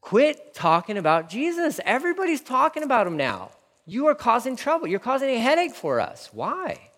quit 0.00 0.54
talking 0.54 0.98
about 0.98 1.30
Jesus. 1.30 1.80
Everybody's 1.84 2.40
talking 2.40 2.82
about 2.82 3.06
him 3.06 3.16
now. 3.16 3.52
You 3.86 4.08
are 4.08 4.14
causing 4.14 4.56
trouble. 4.56 4.88
You're 4.88 4.98
causing 4.98 5.30
a 5.30 5.38
headache 5.38 5.74
for 5.74 6.00
us. 6.00 6.30
Why? 6.32 6.90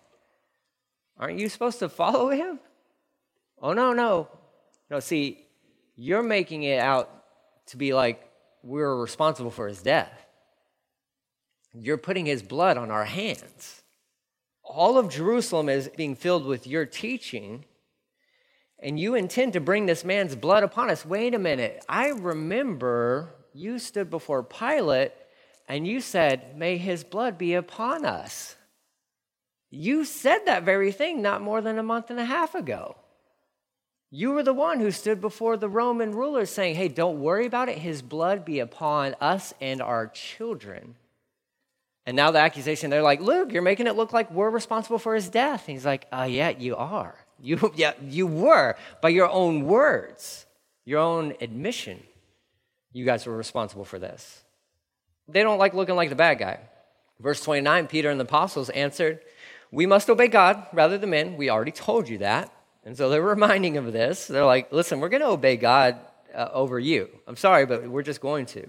Aren't 1.17 1.37
you 1.37 1.47
supposed 1.47 1.79
to 1.79 1.89
follow 1.89 2.29
him? 2.29 2.59
Oh, 3.61 3.73
no, 3.73 3.93
no. 3.93 4.27
No, 4.89 4.99
see, 4.99 5.45
you're 5.95 6.23
making 6.23 6.63
it 6.63 6.79
out 6.79 7.09
to 7.67 7.77
be 7.77 7.93
like 7.93 8.27
we're 8.63 8.95
responsible 8.95 9.51
for 9.51 9.67
his 9.67 9.83
death. 9.83 10.25
You're 11.73 11.97
putting 11.97 12.25
his 12.25 12.41
blood 12.41 12.77
on 12.77 12.89
our 12.89 13.05
hands. 13.05 13.78
All 14.69 14.99
of 14.99 15.09
Jerusalem 15.09 15.67
is 15.67 15.89
being 15.97 16.15
filled 16.15 16.45
with 16.45 16.67
your 16.67 16.85
teaching, 16.85 17.65
and 18.77 18.99
you 18.99 19.15
intend 19.15 19.53
to 19.53 19.59
bring 19.59 19.87
this 19.87 20.05
man's 20.05 20.35
blood 20.35 20.61
upon 20.61 20.91
us. 20.91 21.03
Wait 21.03 21.33
a 21.33 21.39
minute. 21.39 21.83
I 21.89 22.09
remember 22.09 23.33
you 23.51 23.79
stood 23.79 24.11
before 24.11 24.43
Pilate 24.43 25.11
and 25.67 25.87
you 25.87 25.99
said, 26.01 26.55
May 26.55 26.77
his 26.77 27.03
blood 27.03 27.37
be 27.37 27.55
upon 27.55 28.05
us. 28.05 28.55
You 29.71 30.05
said 30.05 30.45
that 30.45 30.63
very 30.63 30.91
thing 30.91 31.21
not 31.21 31.41
more 31.41 31.61
than 31.61 31.79
a 31.79 31.83
month 31.83 32.11
and 32.11 32.19
a 32.19 32.25
half 32.25 32.53
ago. 32.53 32.95
You 34.11 34.31
were 34.31 34.43
the 34.43 34.53
one 34.53 34.79
who 34.79 34.91
stood 34.91 35.19
before 35.19 35.57
the 35.57 35.69
Roman 35.69 36.11
rulers 36.11 36.51
saying, 36.51 36.75
Hey, 36.75 36.89
don't 36.89 37.21
worry 37.21 37.47
about 37.47 37.69
it. 37.69 37.79
His 37.79 38.03
blood 38.03 38.45
be 38.45 38.59
upon 38.59 39.15
us 39.19 39.51
and 39.59 39.81
our 39.81 40.07
children. 40.07 40.95
And 42.09 42.15
now 42.15 42.31
the 42.31 42.39
accusation, 42.39 42.89
they're 42.89 43.03
like, 43.03 43.21
Luke, 43.21 43.51
you're 43.51 43.61
making 43.61 43.85
it 43.85 43.95
look 43.95 44.13
like 44.13 44.31
we're 44.31 44.49
responsible 44.49 44.97
for 44.97 45.13
his 45.13 45.29
death. 45.29 45.67
And 45.67 45.77
he's 45.77 45.85
like, 45.85 46.07
uh, 46.11 46.25
yeah, 46.27 46.49
you 46.49 46.75
are. 46.75 47.13
You, 47.39 47.71
yeah, 47.75 47.93
you 48.01 48.25
were 48.25 48.77
by 48.99 49.09
your 49.09 49.29
own 49.29 49.65
words, 49.67 50.47
your 50.85 51.01
own 51.01 51.35
admission. 51.39 52.01
You 52.93 53.05
guys 53.05 53.27
were 53.27 53.37
responsible 53.37 53.85
for 53.85 53.99
this. 53.99 54.43
They 55.27 55.43
don't 55.43 55.59
like 55.59 55.75
looking 55.75 55.95
like 55.95 56.09
the 56.09 56.15
bad 56.15 56.39
guy. 56.39 56.61
Verse 57.19 57.43
29 57.43 57.85
Peter 57.85 58.09
and 58.09 58.19
the 58.19 58.25
apostles 58.25 58.71
answered, 58.71 59.19
We 59.71 59.85
must 59.85 60.09
obey 60.09 60.29
God 60.29 60.65
rather 60.73 60.97
than 60.97 61.11
men. 61.11 61.37
We 61.37 61.51
already 61.51 61.69
told 61.69 62.09
you 62.09 62.17
that. 62.17 62.51
And 62.85 62.97
so 62.97 63.11
they're 63.11 63.21
reminding 63.37 63.77
of 63.77 63.93
this. 63.93 64.25
They're 64.25 64.45
like, 64.45 64.71
Listen, 64.71 64.99
we're 64.99 65.09
going 65.09 65.21
to 65.21 65.27
obey 65.27 65.57
God 65.57 65.99
uh, 66.33 66.49
over 66.53 66.79
you. 66.79 67.07
I'm 67.27 67.35
sorry, 67.35 67.67
but 67.67 67.87
we're 67.87 68.01
just 68.01 68.19
going 68.19 68.47
to. 68.47 68.67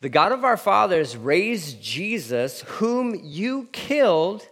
The 0.00 0.08
God 0.08 0.32
of 0.32 0.44
our 0.44 0.56
fathers 0.56 1.16
raised 1.16 1.82
Jesus, 1.82 2.60
whom 2.62 3.20
you 3.22 3.68
killed 3.72 4.48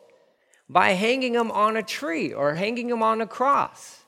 by 0.69 0.91
hanging 0.91 1.35
him 1.35 1.51
on 1.53 1.77
a 1.77 1.83
tree 1.83 2.33
or 2.33 2.55
hanging 2.55 2.91
him 2.91 3.03
on 3.03 3.21
a 3.21 3.27
cross. 3.27 4.03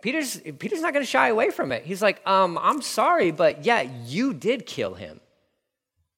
Peter's, 0.00 0.40
Peter's 0.58 0.80
not 0.80 0.92
going 0.92 1.04
to 1.04 1.10
shy 1.10 1.28
away 1.28 1.50
from 1.50 1.72
it. 1.72 1.84
He's 1.84 2.02
like, 2.02 2.26
um, 2.26 2.58
I'm 2.60 2.82
sorry, 2.82 3.30
but 3.30 3.64
yeah, 3.64 3.82
you 4.06 4.32
did 4.34 4.66
kill 4.66 4.94
him. 4.94 5.20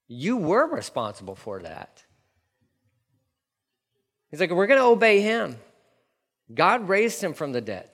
You 0.09 0.37
were 0.37 0.67
responsible 0.67 1.35
for 1.35 1.61
that. 1.63 2.05
He's 4.31 4.41
like, 4.41 4.51
we're 4.51 4.67
going 4.67 4.81
to 4.81 4.87
obey 4.87 5.21
him. 5.21 5.57
God 6.53 6.89
raised 6.89 7.23
him 7.23 7.35
from 7.35 7.53
the 7.53 7.61
dead. 7.61 7.89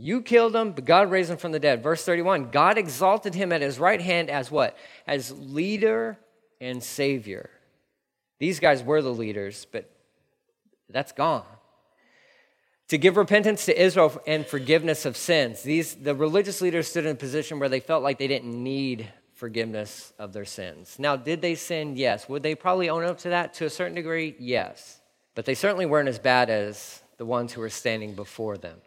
You 0.00 0.22
killed 0.22 0.56
him, 0.56 0.72
but 0.72 0.86
God 0.86 1.10
raised 1.10 1.30
him 1.30 1.36
from 1.36 1.52
the 1.52 1.60
dead. 1.60 1.82
Verse 1.82 2.02
31 2.04 2.50
God 2.50 2.78
exalted 2.78 3.34
him 3.34 3.52
at 3.52 3.60
his 3.60 3.78
right 3.78 4.00
hand 4.00 4.30
as 4.30 4.50
what? 4.50 4.76
As 5.06 5.30
leader 5.30 6.18
and 6.58 6.82
savior. 6.82 7.50
These 8.38 8.60
guys 8.60 8.82
were 8.82 9.02
the 9.02 9.12
leaders, 9.12 9.66
but 9.70 9.90
that's 10.88 11.12
gone. 11.12 11.44
to 12.88 12.96
give 12.96 13.18
repentance 13.18 13.66
to 13.66 13.78
Israel 13.80 14.20
and 14.26 14.46
forgiveness 14.46 15.04
of 15.04 15.18
sins. 15.18 15.62
These, 15.62 15.96
the 15.96 16.14
religious 16.14 16.62
leaders 16.62 16.88
stood 16.88 17.04
in 17.04 17.12
a 17.12 17.14
position 17.14 17.58
where 17.58 17.68
they 17.68 17.80
felt 17.80 18.02
like 18.02 18.18
they 18.18 18.26
didn't 18.26 18.50
need 18.50 19.06
forgiveness 19.34 20.14
of 20.18 20.32
their 20.32 20.46
sins. 20.46 20.96
Now, 20.98 21.14
did 21.16 21.42
they 21.42 21.54
sin? 21.54 21.96
Yes. 21.96 22.26
Would 22.26 22.42
they 22.42 22.54
probably 22.54 22.88
own 22.88 23.04
up 23.04 23.18
to 23.18 23.28
that 23.28 23.52
to 23.54 23.66
a 23.66 23.70
certain 23.70 23.94
degree? 23.94 24.34
Yes. 24.38 25.00
But 25.34 25.44
they 25.44 25.54
certainly 25.54 25.86
weren't 25.86 26.08
as 26.08 26.18
bad 26.18 26.48
as 26.48 27.02
the 27.18 27.26
ones 27.26 27.52
who 27.52 27.60
were 27.60 27.68
standing 27.68 28.14
before 28.14 28.56
them. 28.56 28.78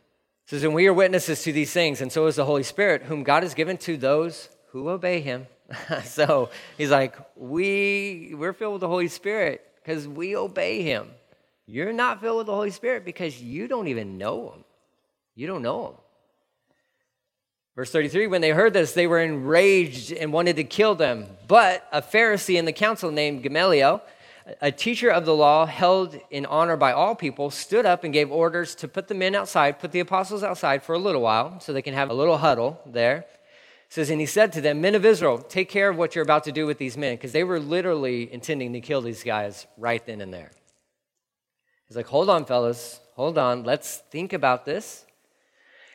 It 0.46 0.50
says, 0.50 0.64
And 0.64 0.74
we 0.74 0.88
are 0.88 0.94
witnesses 0.94 1.44
to 1.44 1.52
these 1.52 1.72
things, 1.72 2.02
and 2.02 2.12
so 2.12 2.28
is 2.28 2.36
the 2.36 2.46
Holy 2.46 2.64
Spirit, 2.64 3.04
whom 3.04 3.24
God 3.24 3.44
has 3.44 3.54
given 3.54 3.78
to 3.80 3.98
those 3.98 4.50
who 4.70 4.90
obey 4.90 5.22
him. 5.22 5.48
so 6.04 6.50
he's 6.78 6.92
like, 6.92 7.16
we, 7.36 8.34
we're 8.36 8.54
filled 8.54 8.74
with 8.74 8.82
the 8.82 8.88
Holy 8.88 9.08
Spirit 9.08 9.66
because 9.82 10.08
we 10.08 10.36
obey 10.36 10.82
him. 10.82 11.10
You're 11.66 11.94
not 11.94 12.22
filled 12.22 12.40
with 12.40 12.48
the 12.48 12.56
Holy 12.56 12.72
Spirit 12.72 13.06
because 13.06 13.42
you 13.42 13.68
don't 13.68 13.88
even 13.88 14.18
know 14.18 14.52
him. 14.52 14.64
You 15.36 15.48
don't 15.48 15.62
know 15.62 15.88
him. 15.88 15.94
Verse 17.76 17.92
33 17.92 18.28
When 18.28 18.42
they 18.42 18.52
heard 18.52 18.74
this, 18.74 18.94
they 18.94 19.08
were 19.08 19.20
enraged 19.20 20.12
and 20.12 20.34
wanted 20.34 20.58
to 20.58 20.64
kill 20.64 20.96
them. 20.96 21.28
But 21.48 21.88
a 21.92 22.02
Pharisee 22.02 22.58
in 22.58 22.66
the 22.66 22.74
council 22.74 23.12
named 23.12 23.44
Gamaliel, 23.44 24.02
a 24.62 24.72
teacher 24.72 25.10
of 25.10 25.26
the 25.26 25.36
law 25.36 25.66
held 25.66 26.20
in 26.30 26.46
honor 26.46 26.76
by 26.76 26.92
all 26.92 27.16
people, 27.16 27.50
stood 27.50 27.86
up 27.86 28.04
and 28.04 28.14
gave 28.14 28.32
orders 28.32 28.76
to 28.76 28.88
put 28.88 29.08
the 29.08 29.14
men 29.14 29.36
outside, 29.36 29.80
put 29.80 29.92
the 29.92 30.00
apostles 30.00 30.44
outside 30.44 30.84
for 30.84 30.94
a 30.94 31.00
little 31.00 31.22
while 31.22 31.60
so 31.60 31.72
they 31.72 31.82
can 31.82 31.94
have 31.94 32.10
a 32.10 32.14
little 32.14 32.38
huddle 32.38 32.82
there. 32.86 33.18
It 33.18 33.28
says, 33.90 34.10
and 34.10 34.20
he 34.20 34.26
said 34.26 34.52
to 34.54 34.62
them, 34.62 34.82
Men 34.82 34.96
of 34.96 35.06
Israel, 35.06 35.38
take 35.38 35.70
care 35.70 35.90
of 35.90 35.98
what 35.98 36.16
you're 36.16 36.24
about 36.24 36.44
to 36.46 36.52
do 36.52 36.66
with 36.66 36.78
these 36.78 36.98
men, 36.98 37.16
because 37.16 37.32
they 37.32 37.44
were 37.44 37.60
literally 37.60 38.32
intending 38.34 38.74
to 38.74 38.82
kill 38.82 39.02
these 39.02 39.24
guys 39.24 39.68
right 39.78 40.06
then 40.06 40.20
and 40.20 40.34
there. 40.34 40.52
He's 41.88 41.96
like, 41.96 42.08
hold 42.08 42.30
on, 42.30 42.46
fellas, 42.46 43.00
hold 43.16 43.38
on, 43.38 43.64
let's 43.64 43.98
think 43.98 44.34
about 44.34 44.66
this. 44.66 45.06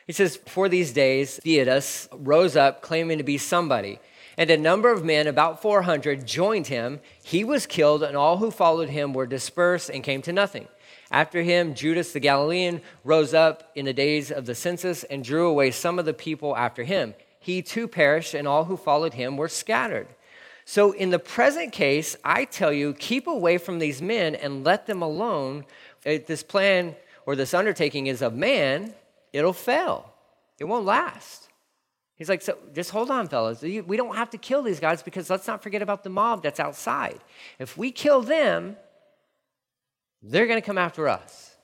He 0.09 0.13
says, 0.13 0.37
For 0.37 0.67
these 0.67 0.91
days, 0.91 1.39
Theudas 1.45 2.07
rose 2.11 2.55
up 2.55 2.81
claiming 2.81 3.19
to 3.19 3.23
be 3.23 3.37
somebody, 3.37 3.99
and 4.39 4.49
a 4.49 4.57
number 4.57 4.89
of 4.89 5.03
men, 5.03 5.27
about 5.27 5.61
400, 5.61 6.25
joined 6.25 6.67
him. 6.67 7.01
He 7.21 7.43
was 7.43 7.65
killed, 7.65 8.03
and 8.03 8.15
all 8.15 8.37
who 8.37 8.51
followed 8.51 8.87
him 8.87 9.11
were 9.11 9.27
dispersed 9.27 9.89
and 9.89 10.01
came 10.01 10.21
to 10.21 10.31
nothing. 10.31 10.69
After 11.11 11.41
him, 11.41 11.73
Judas 11.73 12.13
the 12.13 12.21
Galilean 12.21 12.79
rose 13.03 13.33
up 13.33 13.69
in 13.75 13.83
the 13.83 13.91
days 13.91 14.31
of 14.31 14.45
the 14.45 14.55
census 14.55 15.03
and 15.03 15.25
drew 15.25 15.49
away 15.49 15.71
some 15.71 15.99
of 15.99 16.05
the 16.05 16.13
people 16.13 16.55
after 16.55 16.85
him. 16.85 17.15
He 17.41 17.61
too 17.61 17.85
perished, 17.85 18.33
and 18.33 18.47
all 18.47 18.63
who 18.63 18.77
followed 18.77 19.15
him 19.15 19.35
were 19.35 19.49
scattered. 19.49 20.07
So, 20.63 20.93
in 20.93 21.09
the 21.09 21.19
present 21.19 21.73
case, 21.73 22.15
I 22.23 22.45
tell 22.45 22.71
you, 22.71 22.93
keep 22.93 23.27
away 23.27 23.57
from 23.57 23.79
these 23.79 24.01
men 24.01 24.35
and 24.35 24.63
let 24.63 24.85
them 24.85 25.01
alone, 25.01 25.65
if 26.05 26.27
this 26.27 26.43
plan 26.43 26.95
or 27.25 27.35
this 27.35 27.53
undertaking 27.53 28.07
is 28.07 28.21
of 28.21 28.33
man, 28.33 28.93
it'll 29.33 29.51
fail. 29.51 30.13
It 30.59 30.63
won't 30.63 30.85
last. 30.85 31.48
He's 32.19 32.27
like, 32.27 32.41
so 32.41 32.57
just 32.75 32.91
hold 32.91 33.09
on, 33.09 33.29
fellas. 33.29 33.61
We 33.61 33.95
don't 33.97 34.15
have 34.17 34.29
to 34.31 34.37
kill 34.37 34.61
these 34.61 34.81
guys 34.81 35.01
because 35.01 35.29
let's 35.29 35.47
not 35.47 35.63
forget 35.63 35.81
about 35.81 36.03
the 36.03 36.09
mob 36.09 36.43
that's 36.43 36.59
outside. 36.59 37.19
If 37.59 37.77
we 37.77 37.91
kill 37.91 38.21
them, 38.21 38.75
they're 40.21 40.45
going 40.45 40.61
to 40.61 40.65
come 40.65 40.77
after 40.77 41.07
us. 41.07 41.55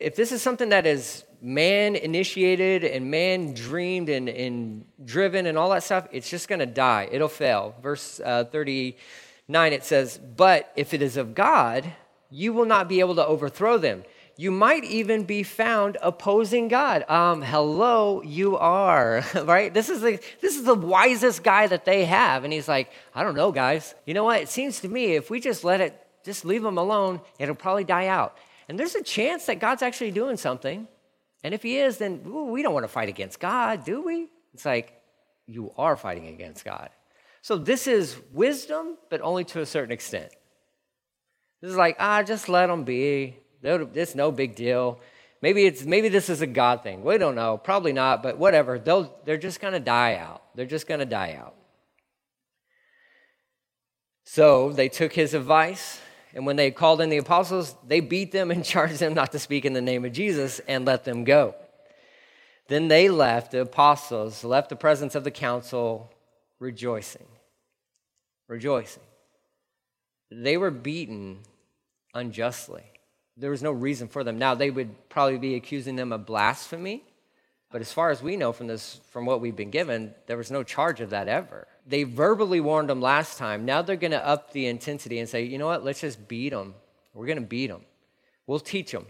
If 0.00 0.16
this 0.16 0.32
is 0.32 0.42
something 0.42 0.70
that 0.70 0.84
is 0.84 1.22
man 1.40 1.94
initiated 1.94 2.82
and 2.82 3.08
man 3.08 3.54
dreamed 3.54 4.08
and, 4.08 4.28
and 4.28 4.84
driven 5.04 5.46
and 5.46 5.56
all 5.56 5.70
that 5.70 5.84
stuff, 5.84 6.08
it's 6.10 6.28
just 6.28 6.48
going 6.48 6.58
to 6.58 6.66
die. 6.66 7.08
It'll 7.12 7.28
fail. 7.28 7.76
Verse 7.80 8.20
uh, 8.24 8.44
39, 8.46 9.72
it 9.72 9.84
says, 9.84 10.18
But 10.18 10.72
if 10.74 10.92
it 10.92 11.02
is 11.02 11.16
of 11.16 11.36
God, 11.36 11.92
you 12.30 12.52
will 12.52 12.64
not 12.64 12.88
be 12.88 12.98
able 12.98 13.14
to 13.14 13.24
overthrow 13.24 13.78
them. 13.78 14.02
You 14.36 14.50
might 14.50 14.84
even 14.84 15.24
be 15.24 15.42
found 15.42 15.98
opposing 16.00 16.68
God. 16.68 17.08
Um, 17.08 17.42
hello, 17.42 18.22
you 18.22 18.56
are, 18.56 19.22
right? 19.44 19.72
This 19.72 19.88
is, 19.88 20.00
the, 20.00 20.18
this 20.40 20.56
is 20.56 20.64
the 20.64 20.74
wisest 20.74 21.42
guy 21.42 21.66
that 21.66 21.84
they 21.84 22.04
have. 22.06 22.44
And 22.44 22.52
he's 22.52 22.68
like, 22.68 22.90
I 23.14 23.22
don't 23.22 23.34
know, 23.34 23.52
guys. 23.52 23.94
You 24.06 24.14
know 24.14 24.24
what? 24.24 24.40
It 24.40 24.48
seems 24.48 24.80
to 24.80 24.88
me 24.88 25.14
if 25.14 25.30
we 25.30 25.38
just 25.38 25.64
let 25.64 25.80
it, 25.80 25.98
just 26.24 26.44
leave 26.44 26.62
them 26.62 26.78
alone, 26.78 27.20
it'll 27.38 27.54
probably 27.54 27.84
die 27.84 28.06
out. 28.06 28.36
And 28.68 28.78
there's 28.78 28.94
a 28.94 29.02
chance 29.02 29.46
that 29.46 29.58
God's 29.58 29.82
actually 29.82 30.12
doing 30.12 30.36
something. 30.36 30.88
And 31.44 31.52
if 31.52 31.62
he 31.62 31.78
is, 31.78 31.98
then 31.98 32.22
ooh, 32.26 32.46
we 32.46 32.62
don't 32.62 32.72
want 32.72 32.84
to 32.84 32.88
fight 32.88 33.08
against 33.08 33.38
God, 33.38 33.84
do 33.84 34.02
we? 34.02 34.28
It's 34.54 34.64
like, 34.64 34.98
you 35.46 35.72
are 35.76 35.96
fighting 35.96 36.28
against 36.28 36.64
God. 36.64 36.90
So 37.42 37.58
this 37.58 37.86
is 37.86 38.16
wisdom, 38.32 38.96
but 39.10 39.20
only 39.20 39.44
to 39.44 39.60
a 39.60 39.66
certain 39.66 39.92
extent. 39.92 40.30
This 41.60 41.70
is 41.70 41.76
like, 41.76 41.96
ah, 41.98 42.22
just 42.22 42.48
let 42.48 42.68
them 42.68 42.84
be. 42.84 43.36
It's 43.62 44.14
no 44.14 44.32
big 44.32 44.54
deal. 44.54 45.00
Maybe 45.40 45.66
it's 45.66 45.84
maybe 45.84 46.08
this 46.08 46.30
is 46.30 46.40
a 46.40 46.46
God 46.46 46.82
thing. 46.82 47.02
We 47.02 47.18
don't 47.18 47.34
know. 47.34 47.58
Probably 47.58 47.92
not, 47.92 48.22
but 48.22 48.38
whatever. 48.38 48.78
They'll, 48.78 49.12
they're 49.24 49.36
just 49.36 49.60
going 49.60 49.72
to 49.72 49.80
die 49.80 50.16
out. 50.16 50.42
They're 50.54 50.66
just 50.66 50.86
going 50.86 51.00
to 51.00 51.06
die 51.06 51.34
out. 51.34 51.54
So 54.24 54.72
they 54.72 54.88
took 54.88 55.12
his 55.12 55.34
advice, 55.34 56.00
and 56.32 56.46
when 56.46 56.56
they 56.56 56.70
called 56.70 57.00
in 57.00 57.10
the 57.10 57.16
apostles, 57.16 57.74
they 57.86 58.00
beat 58.00 58.32
them 58.32 58.50
and 58.50 58.64
charged 58.64 59.00
them 59.00 59.14
not 59.14 59.32
to 59.32 59.38
speak 59.38 59.64
in 59.64 59.72
the 59.72 59.82
name 59.82 60.04
of 60.04 60.12
Jesus 60.12 60.60
and 60.68 60.84
let 60.84 61.04
them 61.04 61.24
go. 61.24 61.54
Then 62.68 62.88
they 62.88 63.08
left, 63.08 63.50
the 63.50 63.62
apostles 63.62 64.44
left 64.44 64.68
the 64.68 64.76
presence 64.76 65.14
of 65.14 65.24
the 65.24 65.30
council 65.30 66.10
rejoicing. 66.60 67.26
Rejoicing. 68.48 69.02
They 70.30 70.56
were 70.56 70.70
beaten 70.70 71.40
unjustly. 72.14 72.84
There 73.36 73.50
was 73.50 73.62
no 73.62 73.72
reason 73.72 74.08
for 74.08 74.24
them. 74.24 74.38
Now, 74.38 74.54
they 74.54 74.70
would 74.70 75.08
probably 75.08 75.38
be 75.38 75.54
accusing 75.54 75.96
them 75.96 76.12
of 76.12 76.26
blasphemy, 76.26 77.02
but 77.70 77.80
as 77.80 77.92
far 77.92 78.10
as 78.10 78.22
we 78.22 78.36
know 78.36 78.52
from, 78.52 78.66
this, 78.66 79.00
from 79.10 79.24
what 79.24 79.40
we've 79.40 79.56
been 79.56 79.70
given, 79.70 80.14
there 80.26 80.36
was 80.36 80.50
no 80.50 80.62
charge 80.62 81.00
of 81.00 81.10
that 81.10 81.28
ever. 81.28 81.66
They 81.86 82.04
verbally 82.04 82.60
warned 82.60 82.90
them 82.90 83.00
last 83.00 83.38
time. 83.38 83.64
Now 83.64 83.80
they're 83.80 83.96
going 83.96 84.10
to 84.10 84.24
up 84.24 84.52
the 84.52 84.66
intensity 84.66 85.18
and 85.18 85.28
say, 85.28 85.44
you 85.44 85.56
know 85.58 85.66
what, 85.66 85.82
let's 85.82 86.02
just 86.02 86.28
beat 86.28 86.50
them. 86.50 86.74
We're 87.14 87.26
going 87.26 87.40
to 87.40 87.46
beat 87.46 87.68
them. 87.68 87.82
We'll 88.46 88.60
teach 88.60 88.92
them. 88.92 89.06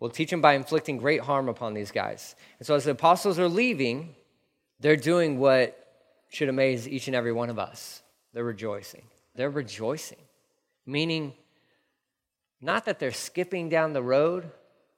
We'll 0.00 0.10
teach 0.10 0.30
them 0.30 0.40
by 0.40 0.54
inflicting 0.54 0.98
great 0.98 1.20
harm 1.20 1.48
upon 1.48 1.74
these 1.74 1.92
guys. 1.92 2.34
And 2.58 2.66
so 2.66 2.74
as 2.74 2.84
the 2.84 2.90
apostles 2.90 3.38
are 3.38 3.48
leaving, 3.48 4.16
they're 4.80 4.96
doing 4.96 5.38
what 5.38 5.78
should 6.28 6.48
amaze 6.48 6.88
each 6.88 7.06
and 7.06 7.14
every 7.14 7.32
one 7.32 7.50
of 7.50 7.58
us. 7.58 8.02
They're 8.32 8.42
rejoicing. 8.42 9.04
They're 9.36 9.50
rejoicing, 9.50 10.18
meaning 10.86 11.34
not 12.62 12.84
that 12.84 12.98
they're 12.98 13.12
skipping 13.12 13.68
down 13.68 13.92
the 13.92 14.02
road, 14.02 14.50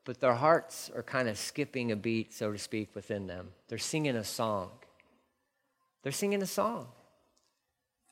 but 0.05 0.21
their 0.21 0.35
hearts 0.35 0.91
are 0.95 1.03
kind 1.03 1.29
of 1.29 1.39
skipping 1.39 1.91
a 1.91 1.97
beat, 1.97 2.33
so 2.33 2.53
to 2.53 2.59
speak, 2.59 2.95
within 2.95 3.27
them. 3.27 3.49
They're 3.69 3.79
singing 3.79 4.17
a 4.17 4.25
song. 4.25 4.71
They're 6.03 6.13
singing 6.13 6.43
a 6.43 6.47
song. 6.47 6.89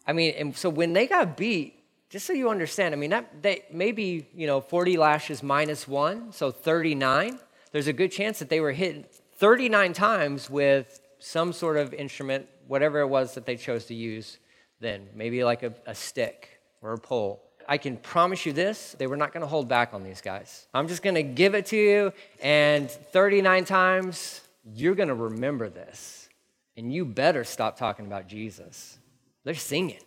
I 0.06 0.14
mean, 0.14 0.34
and 0.36 0.56
so 0.56 0.70
when 0.70 0.94
they 0.94 1.06
got 1.06 1.36
beat, 1.36 1.78
just 2.08 2.26
so 2.26 2.32
you 2.32 2.50
understand, 2.50 2.94
I 2.94 2.98
mean, 2.98 3.10
that 3.10 3.42
they 3.42 3.64
maybe, 3.70 4.26
you 4.34 4.46
know, 4.46 4.60
40 4.60 4.96
lashes 4.96 5.42
minus 5.42 5.86
one, 5.86 6.32
so 6.32 6.50
39. 6.50 7.38
There's 7.72 7.86
a 7.86 7.92
good 7.92 8.10
chance 8.10 8.38
that 8.38 8.48
they 8.48 8.60
were 8.60 8.72
hit 8.72 9.14
39 9.36 9.92
times 9.92 10.50
with 10.50 11.00
some 11.18 11.52
sort 11.52 11.76
of 11.76 11.94
instrument, 11.94 12.48
whatever 12.66 13.00
it 13.00 13.06
was 13.06 13.34
that 13.34 13.46
they 13.46 13.56
chose 13.56 13.84
to 13.86 13.94
use 13.94 14.38
then, 14.80 15.08
maybe 15.14 15.44
like 15.44 15.62
a, 15.62 15.72
a 15.86 15.94
stick 15.94 16.60
or 16.82 16.92
a 16.92 16.98
pole. 16.98 17.42
I 17.68 17.78
can 17.78 17.96
promise 17.96 18.46
you 18.46 18.52
this 18.52 18.94
they 18.98 19.06
were 19.06 19.16
not 19.16 19.32
going 19.32 19.42
to 19.42 19.46
hold 19.46 19.68
back 19.68 19.94
on 19.94 20.02
these 20.02 20.20
guys. 20.20 20.66
I'm 20.72 20.88
just 20.88 21.02
going 21.02 21.14
to 21.14 21.22
give 21.22 21.54
it 21.54 21.66
to 21.66 21.76
you, 21.76 22.12
and 22.40 22.90
39 22.90 23.64
times, 23.64 24.40
you're 24.64 24.94
going 24.94 25.08
to 25.08 25.14
remember 25.14 25.68
this. 25.68 26.28
And 26.76 26.92
you 26.92 27.04
better 27.04 27.44
stop 27.44 27.76
talking 27.76 28.06
about 28.06 28.28
Jesus. 28.28 28.98
They're 29.44 29.54
singing. 29.54 30.00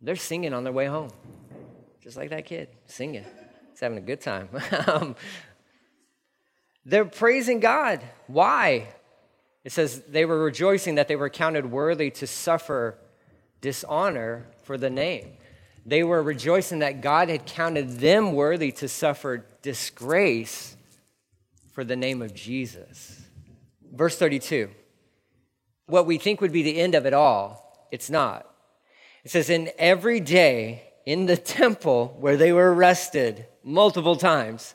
They're 0.00 0.16
singing 0.16 0.52
on 0.52 0.62
their 0.62 0.72
way 0.72 0.86
home, 0.86 1.10
just 2.00 2.16
like 2.16 2.30
that 2.30 2.44
kid, 2.44 2.68
singing. 2.86 3.24
He's 3.70 3.80
having 3.80 3.98
a 3.98 4.02
good 4.02 4.20
time. 4.20 4.48
um, 4.86 5.16
they're 6.84 7.04
praising 7.04 7.60
God. 7.60 8.00
Why? 8.28 8.88
It 9.64 9.72
says 9.72 10.02
they 10.02 10.24
were 10.24 10.38
rejoicing 10.38 10.94
that 10.94 11.08
they 11.08 11.16
were 11.16 11.28
counted 11.28 11.70
worthy 11.70 12.10
to 12.12 12.26
suffer 12.26 12.98
dishonor 13.60 14.46
for 14.62 14.78
the 14.78 14.90
name. 14.90 15.32
They 15.86 16.02
were 16.02 16.22
rejoicing 16.22 16.80
that 16.80 17.00
God 17.00 17.28
had 17.28 17.46
counted 17.46 18.00
them 18.00 18.32
worthy 18.32 18.72
to 18.72 18.88
suffer 18.88 19.46
disgrace 19.62 20.76
for 21.72 21.84
the 21.84 21.94
name 21.94 22.22
of 22.22 22.34
Jesus. 22.34 23.22
Verse 23.92 24.18
32 24.18 24.70
what 25.88 26.06
we 26.06 26.18
think 26.18 26.40
would 26.40 26.52
be 26.52 26.64
the 26.64 26.80
end 26.80 26.96
of 26.96 27.06
it 27.06 27.14
all, 27.14 27.88
it's 27.92 28.10
not. 28.10 28.50
It 29.24 29.30
says, 29.30 29.48
In 29.48 29.70
every 29.78 30.18
day 30.18 30.82
in 31.04 31.26
the 31.26 31.36
temple 31.36 32.16
where 32.18 32.36
they 32.36 32.52
were 32.52 32.74
arrested 32.74 33.46
multiple 33.62 34.16
times, 34.16 34.74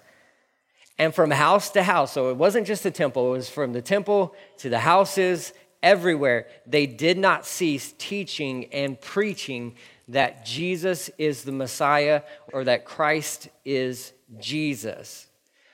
and 0.98 1.14
from 1.14 1.32
house 1.32 1.72
to 1.72 1.84
house. 1.84 2.14
So 2.14 2.30
it 2.30 2.38
wasn't 2.38 2.68
just 2.68 2.84
the 2.84 2.92
temple, 2.92 3.34
it 3.34 3.38
was 3.38 3.50
from 3.50 3.74
the 3.74 3.82
temple 3.82 4.36
to 4.60 4.70
the 4.70 4.80
houses, 4.80 5.52
everywhere. 5.84 6.48
They 6.68 6.86
did 6.86 7.18
not 7.18 7.46
cease 7.46 7.94
teaching 7.98 8.66
and 8.66 9.00
preaching 9.00 9.76
that 10.12 10.46
Jesus 10.46 11.10
is 11.18 11.44
the 11.44 11.52
Messiah 11.52 12.22
or 12.54 12.64
that 12.64 12.86
Christ 12.86 13.50
is 13.66 14.14
Jesus. 14.40 15.28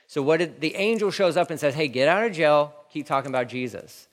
So 0.06 0.22
what 0.22 0.38
did 0.38 0.60
the 0.60 0.74
angel 0.74 1.10
shows 1.10 1.36
up 1.36 1.50
and 1.50 1.60
says, 1.60 1.74
"Hey, 1.74 1.88
get 1.88 2.08
out 2.08 2.24
of 2.24 2.32
jail. 2.32 2.74
Keep 2.90 3.06
talking 3.06 3.30
about 3.30 3.48
Jesus." 3.48 4.08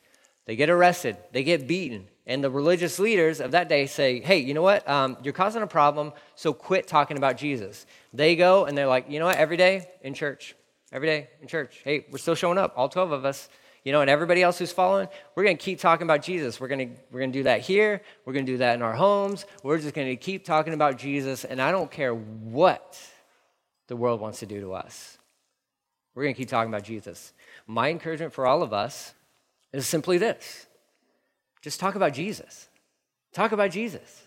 They 0.45 0.55
get 0.55 0.69
arrested. 0.69 1.17
They 1.31 1.43
get 1.43 1.67
beaten. 1.67 2.07
And 2.27 2.43
the 2.43 2.49
religious 2.49 2.97
leaders 2.97 3.39
of 3.39 3.51
that 3.51 3.69
day 3.69 3.85
say, 3.85 4.19
hey, 4.19 4.38
you 4.38 4.53
know 4.53 4.61
what? 4.61 4.88
Um, 4.88 5.17
you're 5.23 5.33
causing 5.33 5.61
a 5.61 5.67
problem, 5.67 6.13
so 6.35 6.53
quit 6.53 6.88
talking 6.88 7.17
about 7.17 7.38
Jesus. 7.38 7.85
They 8.13 8.35
go 8.35 8.65
and 8.65 8.77
they're 8.77 8.88
like, 8.88 9.09
you 9.09 9.19
know 9.19 9.25
what? 9.25 9.38
Every 9.38 9.57
day 9.57 9.89
in 10.01 10.13
church, 10.13 10.55
every 10.91 11.07
day 11.07 11.29
in 11.41 11.47
church, 11.47 11.81
hey, 11.83 12.05
we're 12.11 12.17
still 12.17 12.35
showing 12.35 12.57
up, 12.57 12.73
all 12.75 12.89
12 12.89 13.11
of 13.11 13.25
us. 13.25 13.49
You 13.86 13.91
know, 13.91 14.02
and 14.02 14.10
everybody 14.10 14.41
else 14.41 14.58
who's 14.58 14.71
following, 14.71 15.08
we're 15.36 15.43
going 15.43 15.56
to 15.56 15.63
keep 15.63 15.80
talking 15.80 16.06
about 16.06 16.24
Jesus. 16.24 16.60
We're 16.60 16.67
going 16.67 16.89
to 16.89 16.95
we're 17.12 17.19
going 17.19 17.32
to 17.32 17.39
do 17.39 17.43
that 17.43 17.62
here. 17.62 18.02
We're 18.26 18.34
going 18.34 18.45
to 18.45 18.52
do 18.52 18.58
that 18.58 18.76
in 18.76 18.82
our 18.82 18.93
homes. 18.93 19.45
We're 19.63 19.78
just 19.78 19.93
going 19.93 20.08
to 20.08 20.15
keep 20.15 20.43
talking 20.43 20.74
about 20.74 20.98
Jesus, 20.98 21.45
and 21.45 21.62
I 21.62 21.71
don't 21.71 21.89
care 21.89 22.13
what 22.13 23.00
the 23.88 23.95
world 23.95 24.19
wants 24.19 24.39
to 24.39 24.48
do 24.48 24.60
to 24.62 24.74
us. 24.74 25.19
We're 26.15 26.24
going 26.24 26.34
to 26.34 26.38
keep 26.38 26.50
talking 26.50 26.74
about 26.74 26.84
Jesus. 26.84 27.32
My 27.67 27.89
encouragement 27.89 28.34
for 28.34 28.48
all 28.48 28.63
of 28.63 28.74
us 28.74 29.13
is 29.71 29.86
simply 29.86 30.17
this 30.17 30.65
just 31.62 31.80
talk 31.80 31.93
about 31.95 32.13
Jesus. 32.13 32.67
Talk 33.34 33.52
about 33.52 33.69
Jesus. 33.69 34.24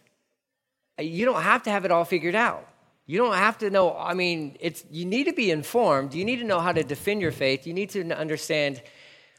You 1.01 1.25
don't 1.25 1.42
have 1.42 1.64
to 1.64 1.71
have 1.71 1.85
it 1.85 1.90
all 1.90 2.05
figured 2.05 2.35
out. 2.35 2.68
You 3.07 3.18
don't 3.18 3.35
have 3.35 3.59
to 3.59 3.71
know, 3.71 3.97
I 3.97 4.14
mean, 4.14 4.57
it's 4.61 4.85
you 4.90 5.05
need 5.05 5.25
to 5.25 5.33
be 5.33 5.51
informed. 5.51 6.14
You 6.14 6.25
need 6.25 6.37
to 6.40 6.44
know 6.44 6.61
how 6.61 6.73
to 6.73 6.85
defend 6.85 7.23
your 7.23 7.33
faith. 7.33 7.66
You 7.66 7.73
need 7.73 7.90
to 7.90 8.16
understand 8.16 8.83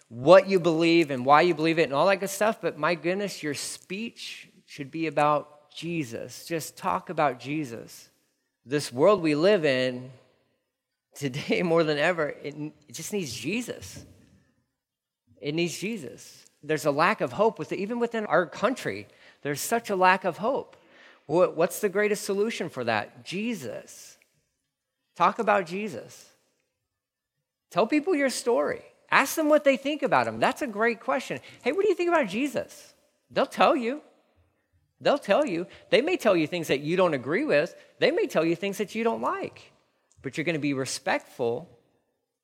what 0.10 0.50
you 0.50 0.60
believe 0.60 1.12
and 1.12 1.26
why 1.26 1.42
you 1.42 1.56
believe 1.56 1.80
it 1.80 1.84
and 1.84 1.94
all 1.94 2.08
that 2.08 2.20
good 2.20 2.30
stuff, 2.30 2.60
but 2.62 2.78
my 2.78 2.96
goodness, 2.96 3.42
your 3.42 3.54
speech 3.54 4.50
should 4.66 4.92
be 4.92 5.08
about 5.08 5.72
Jesus. 5.74 6.46
Just 6.46 6.76
talk 6.76 7.10
about 7.10 7.40
Jesus. 7.40 8.10
This 8.66 8.92
world 8.92 9.22
we 9.22 9.36
live 9.36 9.66
in 9.66 10.12
today 11.16 11.64
more 11.64 11.84
than 11.84 11.98
ever, 11.98 12.30
it, 12.30 12.56
it 12.88 12.94
just 12.94 13.14
needs 13.14 13.34
Jesus. 13.34 14.06
It 15.42 15.56
needs 15.56 15.78
Jesus 15.78 16.46
there's 16.64 16.86
a 16.86 16.92
lack 16.92 17.22
of 17.22 17.34
hope 17.34 17.58
with 17.58 17.72
even 17.72 18.00
within 18.00 18.26
our 18.26 18.46
country. 18.46 19.08
There's 19.42 19.62
such 19.62 19.90
a 19.90 19.96
lack 19.96 20.26
of 20.26 20.38
hope. 20.38 20.76
What's 21.26 21.80
the 21.80 21.90
greatest 21.90 22.26
solution 22.26 22.70
for 22.70 22.84
that? 22.86 23.24
Jesus. 23.24 24.18
Talk 25.16 25.40
about 25.40 25.68
Jesus. 25.68 26.28
Tell 27.70 27.86
people 27.86 28.16
your 28.16 28.30
story. 28.30 28.82
Ask 29.12 29.36
them 29.36 29.50
what 29.50 29.64
they 29.64 29.78
think 29.78 30.04
about 30.04 30.28
him. 30.28 30.40
That's 30.40 30.62
a 30.62 30.68
great 30.68 31.00
question. 31.00 31.40
Hey, 31.64 31.72
what 31.72 31.84
do 31.84 31.90
you 31.90 31.96
think 31.96 32.10
about 32.10 32.28
Jesus? 32.28 32.94
They'll 33.32 33.46
tell 33.46 33.76
you. 33.76 34.02
They'll 35.02 35.18
tell 35.18 35.46
you. 35.46 35.68
They 35.90 36.02
may 36.02 36.18
tell 36.18 36.36
you 36.36 36.46
things 36.48 36.68
that 36.68 36.82
you 36.82 36.96
don't 36.96 37.14
agree 37.14 37.46
with, 37.46 37.76
they 38.00 38.12
may 38.12 38.28
tell 38.28 38.46
you 38.46 38.56
things 38.56 38.78
that 38.78 38.96
you 38.96 39.04
don't 39.04 39.22
like. 39.22 39.72
But 40.22 40.38
you're 40.38 40.46
going 40.46 40.56
to 40.56 40.60
be 40.60 40.74
respectful 40.74 41.70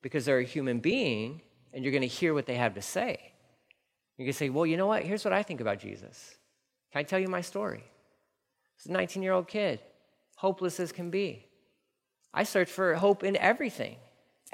because 0.01 0.25
they're 0.25 0.39
a 0.39 0.43
human 0.43 0.79
being 0.79 1.41
and 1.73 1.83
you're 1.83 1.91
going 1.91 2.01
to 2.01 2.07
hear 2.07 2.33
what 2.33 2.45
they 2.45 2.55
have 2.55 2.75
to 2.75 2.81
say. 2.81 3.33
You 4.17 4.25
can 4.25 4.33
say, 4.33 4.49
well, 4.49 4.65
you 4.65 4.77
know 4.77 4.87
what? 4.87 5.03
Here's 5.03 5.25
what 5.25 5.33
I 5.33 5.43
think 5.43 5.59
about 5.59 5.79
Jesus. 5.79 6.35
Can 6.93 6.99
I 6.99 7.03
tell 7.03 7.19
you 7.19 7.27
my 7.27 7.41
story? 7.41 7.83
It's 8.77 8.85
a 8.85 8.91
19 8.91 9.21
year 9.21 9.33
old 9.33 9.47
kid, 9.47 9.81
hopeless 10.37 10.79
as 10.79 10.91
can 10.91 11.09
be. 11.09 11.45
I 12.33 12.43
searched 12.43 12.71
for 12.71 12.95
hope 12.95 13.23
in 13.23 13.35
everything. 13.35 13.97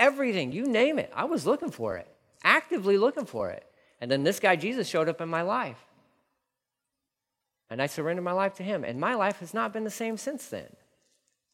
Everything, 0.02 0.52
you 0.52 0.66
name 0.66 0.98
it. 0.98 1.12
I 1.16 1.26
was 1.26 1.46
looking 1.46 1.70
for 1.70 1.96
it, 1.96 2.08
actively 2.44 2.98
looking 2.98 3.28
for 3.28 3.52
it. 3.52 3.64
And 4.02 4.10
then 4.10 4.24
this 4.24 4.40
guy, 4.40 4.56
Jesus, 4.56 4.88
showed 4.88 5.08
up 5.08 5.22
in 5.22 5.30
my 5.30 5.44
life. 5.44 5.78
And 7.70 7.80
I 7.80 7.86
surrendered 7.86 8.26
my 8.26 8.32
life 8.32 8.56
to 8.56 8.64
him. 8.64 8.84
And 8.84 9.00
my 9.00 9.14
life 9.14 9.38
has 9.42 9.54
not 9.54 9.74
been 9.74 9.84
the 9.84 9.92
same 9.92 10.18
since 10.18 10.48
then. 10.48 10.66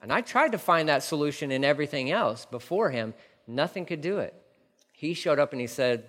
And 0.02 0.14
I 0.14 0.22
tried 0.22 0.54
to 0.54 0.58
find 0.58 0.88
that 0.88 1.04
solution 1.04 1.52
in 1.52 1.66
everything 1.66 2.10
else 2.10 2.46
before 2.46 2.90
him. 2.90 3.14
Nothing 3.48 3.86
could 3.86 4.00
do 4.00 4.20
it. 4.20 4.34
He 4.94 5.14
showed 5.14 5.40
up 5.40 5.52
and 5.52 5.60
he 5.60 5.68
said, 5.68 6.06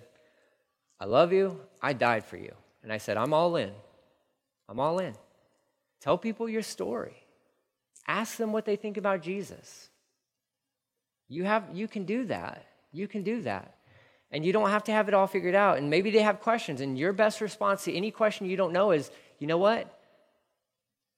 I 0.97 1.05
love 1.05 1.33
you. 1.33 1.59
I 1.81 1.91
died 1.91 2.23
for 2.23 2.37
you. 2.37 2.53
And 2.83 2.93
I 2.93 2.99
said, 2.99 3.17
I'm 3.17 3.33
all 3.33 3.57
in. 3.57 3.71
I'm 4.69 4.79
all 4.79 4.99
in. 4.99 5.13
Tell 5.99 6.17
people 6.17 6.47
your 6.47 6.61
story. 6.61 7.17
Ask 8.07 8.37
them 8.37 8.53
what 8.53 8.63
they 8.63 8.77
think 8.77 8.95
about 8.95 9.21
Jesus. 9.21 9.88
You, 11.29 11.45
have, 11.45 11.63
you 11.73 11.87
can 11.87 12.03
do 12.03 12.25
that. 12.25 12.65
You 12.91 13.07
can 13.07 13.23
do 13.23 13.41
that. 13.43 13.75
And 14.31 14.45
you 14.45 14.51
don't 14.51 14.69
have 14.69 14.83
to 14.85 14.91
have 14.91 15.07
it 15.07 15.13
all 15.13 15.27
figured 15.27 15.55
out. 15.55 15.77
And 15.77 15.89
maybe 15.89 16.11
they 16.11 16.21
have 16.21 16.41
questions, 16.41 16.81
and 16.81 16.97
your 16.97 17.13
best 17.13 17.39
response 17.39 17.83
to 17.85 17.95
any 17.95 18.11
question 18.11 18.47
you 18.47 18.57
don't 18.57 18.73
know 18.73 18.91
is, 18.91 19.09
you 19.39 19.47
know 19.47 19.57
what? 19.57 19.97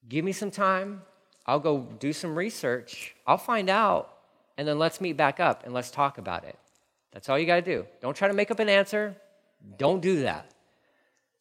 Give 0.08 0.24
me 0.24 0.32
some 0.32 0.50
time. 0.50 1.02
I'll 1.46 1.60
go 1.60 1.80
do 1.98 2.12
some 2.12 2.36
research. 2.36 3.14
I'll 3.26 3.38
find 3.38 3.68
out, 3.68 4.14
and 4.56 4.68
then 4.68 4.78
let's 4.78 5.00
meet 5.00 5.16
back 5.16 5.40
up 5.40 5.64
and 5.64 5.74
let's 5.74 5.90
talk 5.90 6.18
about 6.18 6.44
it. 6.44 6.58
That's 7.12 7.28
all 7.28 7.38
you 7.38 7.46
got 7.46 7.56
to 7.56 7.62
do. 7.62 7.86
Don't 8.00 8.16
try 8.16 8.28
to 8.28 8.34
make 8.34 8.50
up 8.50 8.58
an 8.58 8.68
answer. 8.68 9.16
Don't 9.76 10.00
do 10.00 10.22
that. 10.22 10.50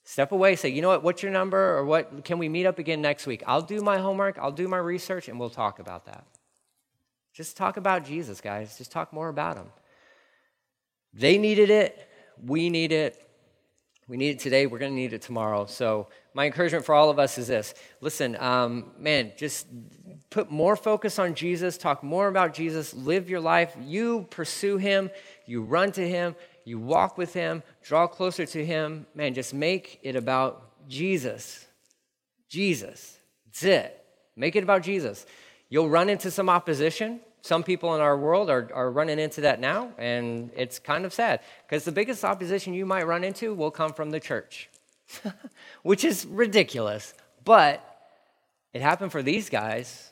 Step 0.04 0.32
away, 0.32 0.56
say, 0.56 0.70
you 0.70 0.82
know 0.82 0.90
what, 0.90 1.04
what's 1.04 1.22
your 1.22 1.32
number 1.32 1.78
or 1.78 1.86
what 1.86 2.26
can 2.26 2.40
we 2.40 2.50
meet 2.50 2.66
up 2.66 2.80
again 2.80 3.02
next 3.02 3.28
week? 3.28 3.44
I'll 3.46 3.62
do 3.62 3.82
my 3.82 4.00
homework, 4.00 4.38
I'll 4.40 4.52
do 4.52 4.68
my 4.68 4.78
research, 4.78 5.30
and 5.30 5.40
we'll 5.40 5.52
talk 5.52 5.80
about 5.80 6.06
that. 6.08 6.26
Just 7.34 7.58
talk 7.58 7.78
about 7.78 8.06
Jesus, 8.06 8.42
guys. 8.42 8.78
Just 8.78 8.92
talk 8.92 9.14
more 9.14 9.30
about 9.30 9.58
him. 9.58 9.68
They 11.14 11.38
needed 11.38 11.70
it, 11.70 12.10
we 12.44 12.70
need 12.70 12.92
it. 12.92 13.28
We 14.08 14.18
need 14.18 14.32
it 14.32 14.40
today, 14.40 14.66
we're 14.66 14.80
going 14.80 14.92
to 14.92 14.96
need 14.96 15.14
it 15.14 15.22
tomorrow. 15.22 15.66
So, 15.68 16.08
my 16.34 16.46
encouragement 16.46 16.84
for 16.86 16.94
all 16.94 17.10
of 17.10 17.20
us 17.20 17.38
is 17.38 17.48
this 17.48 17.74
listen, 18.02 18.36
um, 18.40 18.92
man, 18.98 19.32
just 19.38 19.68
put 20.30 20.52
more 20.52 20.76
focus 20.76 21.20
on 21.20 21.34
Jesus, 21.34 21.78
talk 21.78 22.04
more 22.04 22.28
about 22.28 22.54
Jesus, 22.54 22.94
live 22.94 23.30
your 23.30 23.40
life. 23.40 23.76
You 23.82 24.28
pursue 24.30 24.78
him, 24.78 25.12
you 25.46 25.62
run 25.62 25.92
to 25.94 26.08
him, 26.08 26.36
you 26.64 26.80
walk 26.80 27.18
with 27.18 27.34
Him, 27.34 27.64
draw 27.82 28.08
closer 28.08 28.46
to 28.46 28.66
Him. 28.66 29.06
Man, 29.16 29.34
just 29.34 29.54
make 29.54 30.00
it 30.04 30.16
about 30.16 30.88
Jesus. 30.88 31.66
Jesus. 32.50 33.18
That's 33.46 33.64
it. 33.64 34.06
Make 34.36 34.56
it 34.56 34.64
about 34.64 34.84
Jesus. 34.84 35.26
You'll 35.72 35.90
run 35.90 36.10
into 36.10 36.30
some 36.30 36.50
opposition. 36.50 37.22
Some 37.42 37.64
people 37.64 37.96
in 37.96 38.02
our 38.02 38.16
world 38.16 38.50
are, 38.50 38.70
are 38.74 38.92
running 38.92 39.18
into 39.18 39.42
that 39.42 39.60
now, 39.60 39.94
and 39.98 40.52
it's 40.56 40.78
kind 40.78 41.06
of 41.06 41.14
sad 41.14 41.40
because 41.66 41.86
the 41.86 41.92
biggest 41.92 42.24
opposition 42.24 42.76
you 42.76 42.86
might 42.86 43.08
run 43.08 43.24
into 43.24 43.56
will 43.56 43.72
come 43.72 43.94
from 43.94 44.12
the 44.12 44.20
church, 44.20 44.70
which 45.82 46.04
is 46.04 46.26
ridiculous. 46.28 47.16
But 47.44 47.84
it 48.74 48.82
happened 48.82 49.12
for 49.12 49.24
these 49.24 49.50
guys. 49.50 50.12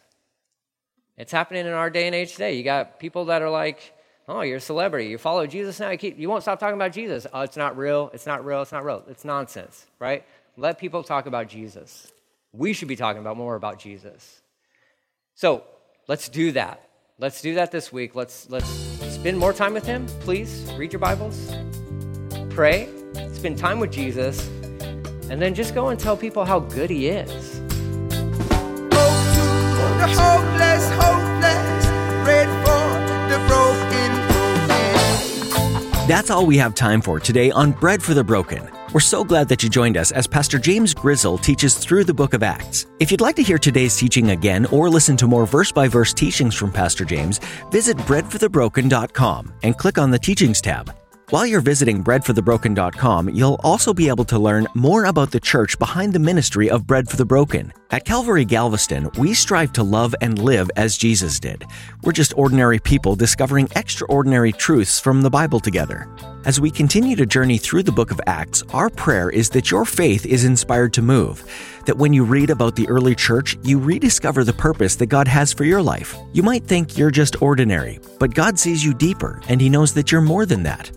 It's 1.18 1.32
happening 1.32 1.68
in 1.68 1.74
our 1.74 1.90
day 1.90 2.08
and 2.08 2.16
age 2.16 2.32
today. 2.32 2.56
You 2.56 2.64
got 2.64 2.98
people 2.98 3.26
that 3.26 3.42
are 3.42 3.50
like, 3.50 3.94
Oh, 4.30 4.42
you're 4.42 4.58
a 4.58 4.62
celebrity. 4.62 5.08
You 5.08 5.18
follow 5.18 5.48
Jesus 5.48 5.80
now. 5.80 5.90
You, 5.90 5.98
keep, 5.98 6.20
you 6.20 6.30
won't 6.30 6.44
stop 6.44 6.60
talking 6.60 6.76
about 6.76 6.94
Jesus. 6.94 7.26
Oh, 7.34 7.42
it's 7.42 7.58
not 7.58 7.76
real. 7.76 8.12
It's 8.14 8.28
not 8.28 8.46
real. 8.46 8.62
It's 8.62 8.72
not 8.72 8.86
real. 8.86 9.04
It's 9.08 9.26
nonsense, 9.26 9.88
right? 9.98 10.24
Let 10.56 10.78
people 10.78 11.02
talk 11.02 11.26
about 11.26 11.48
Jesus. 11.48 12.12
We 12.54 12.74
should 12.74 12.88
be 12.88 12.96
talking 12.96 13.22
about 13.22 13.38
more 13.38 13.56
about 13.56 13.80
Jesus. 13.80 14.44
So 15.40 15.64
let's 16.10 16.28
do 16.28 16.52
that. 16.52 16.84
Let's 17.18 17.42
do 17.42 17.54
that 17.54 17.72
this 17.72 17.94
week. 17.94 18.14
Let's 18.14 18.50
let's 18.50 18.68
spend 18.68 19.38
more 19.38 19.54
time 19.54 19.74
with 19.74 19.86
Him. 19.86 20.06
Please 20.20 20.70
read 20.78 20.92
your 20.92 21.00
Bibles, 21.00 21.56
pray, 22.50 22.90
spend 23.32 23.58
time 23.58 23.80
with 23.80 23.90
Jesus, 23.90 24.46
and 25.30 25.42
then 25.42 25.56
just 25.56 25.74
go 25.74 25.88
and 25.88 25.98
tell 25.98 26.18
people 26.18 26.44
how 26.44 26.60
good 26.60 26.90
He 26.90 27.08
is. 27.08 27.62
That's 36.06 36.30
all 36.30 36.46
we 36.46 36.58
have 36.58 36.76
time 36.76 37.02
for 37.02 37.18
today 37.22 37.50
on 37.50 37.72
Bread 37.72 38.04
for 38.04 38.14
the 38.14 38.26
Broken. 38.26 38.79
We're 38.92 39.02
so 39.02 39.24
glad 39.24 39.50
that 39.50 39.62
you 39.62 39.70
joined 39.70 39.98
us 39.98 40.12
as 40.12 40.26
Pastor 40.26 40.58
James 40.58 40.96
Grizzle 40.96 41.38
teaches 41.38 41.76
through 41.76 42.06
the 42.06 42.14
book 42.14 42.34
of 42.34 42.42
Acts. 42.42 42.88
If 43.00 43.12
you'd 43.12 43.22
like 43.22 43.36
to 43.36 43.44
hear 43.44 43.60
today's 43.60 43.96
teaching 43.96 44.32
again 44.32 44.66
or 44.68 44.90
listen 44.90 45.16
to 45.18 45.28
more 45.28 45.46
verse 45.46 45.72
by 45.72 45.88
verse 45.88 46.12
teachings 46.12 46.56
from 46.56 46.72
Pastor 46.72 47.06
James, 47.06 47.40
visit 47.70 47.98
breadforthebroken.com 47.98 49.54
and 49.62 49.78
click 49.78 50.00
on 50.00 50.10
the 50.10 50.18
Teachings 50.18 50.60
tab. 50.60 50.92
While 51.30 51.46
you're 51.46 51.62
visiting 51.62 52.04
breadforthebroken.com, 52.04 53.30
you'll 53.30 53.60
also 53.64 53.94
be 53.94 54.08
able 54.08 54.26
to 54.26 54.40
learn 54.40 54.66
more 54.74 55.06
about 55.06 55.30
the 55.30 55.40
church 55.40 55.78
behind 55.78 56.12
the 56.12 56.18
ministry 56.18 56.72
of 56.72 56.88
Bread 56.88 57.08
for 57.08 57.18
the 57.18 57.26
Broken. 57.26 57.72
At 57.92 58.06
Calvary 58.06 58.46
Galveston, 58.46 59.12
we 59.20 59.36
strive 59.36 59.72
to 59.74 59.84
love 59.84 60.16
and 60.22 60.40
live 60.40 60.72
as 60.76 60.98
Jesus 60.98 61.40
did. 61.40 61.64
We're 62.04 62.14
just 62.14 62.36
ordinary 62.36 62.80
people 62.80 63.16
discovering 63.16 63.70
extraordinary 63.76 64.52
truths 64.52 65.00
from 65.00 65.22
the 65.22 65.30
Bible 65.30 65.60
together. 65.60 66.08
As 66.46 66.60
we 66.60 66.72
continue 66.72 67.18
to 67.18 67.26
journey 67.26 67.58
through 67.58 67.84
the 67.84 67.92
book 67.92 68.12
of 68.12 68.22
Acts, 68.26 68.64
our 68.72 68.90
prayer 68.90 69.30
is 69.30 69.50
that 69.50 69.70
your 69.70 69.84
faith 69.84 70.26
is 70.26 70.46
inspired 70.46 70.94
to 70.94 71.02
move, 71.02 71.44
that 71.86 71.98
when 71.98 72.14
you 72.14 72.24
read 72.24 72.50
about 72.50 72.78
the 72.78 72.88
early 72.88 73.14
church, 73.14 73.58
you 73.62 73.78
rediscover 73.78 74.46
the 74.46 74.54
purpose 74.54 74.96
that 74.96 75.08
God 75.08 75.28
has 75.28 75.52
for 75.52 75.66
your 75.66 75.82
life. 75.82 76.16
You 76.32 76.42
might 76.42 76.64
think 76.64 76.98
you're 76.98 77.12
just 77.12 77.42
ordinary, 77.42 78.00
but 78.20 78.34
God 78.34 78.58
sees 78.58 78.86
you 78.86 78.94
deeper, 78.94 79.42
and 79.50 79.60
He 79.60 79.68
knows 79.68 79.94
that 79.96 80.14
you're 80.14 80.22
more 80.22 80.46
than 80.46 80.64
that. 80.64 80.90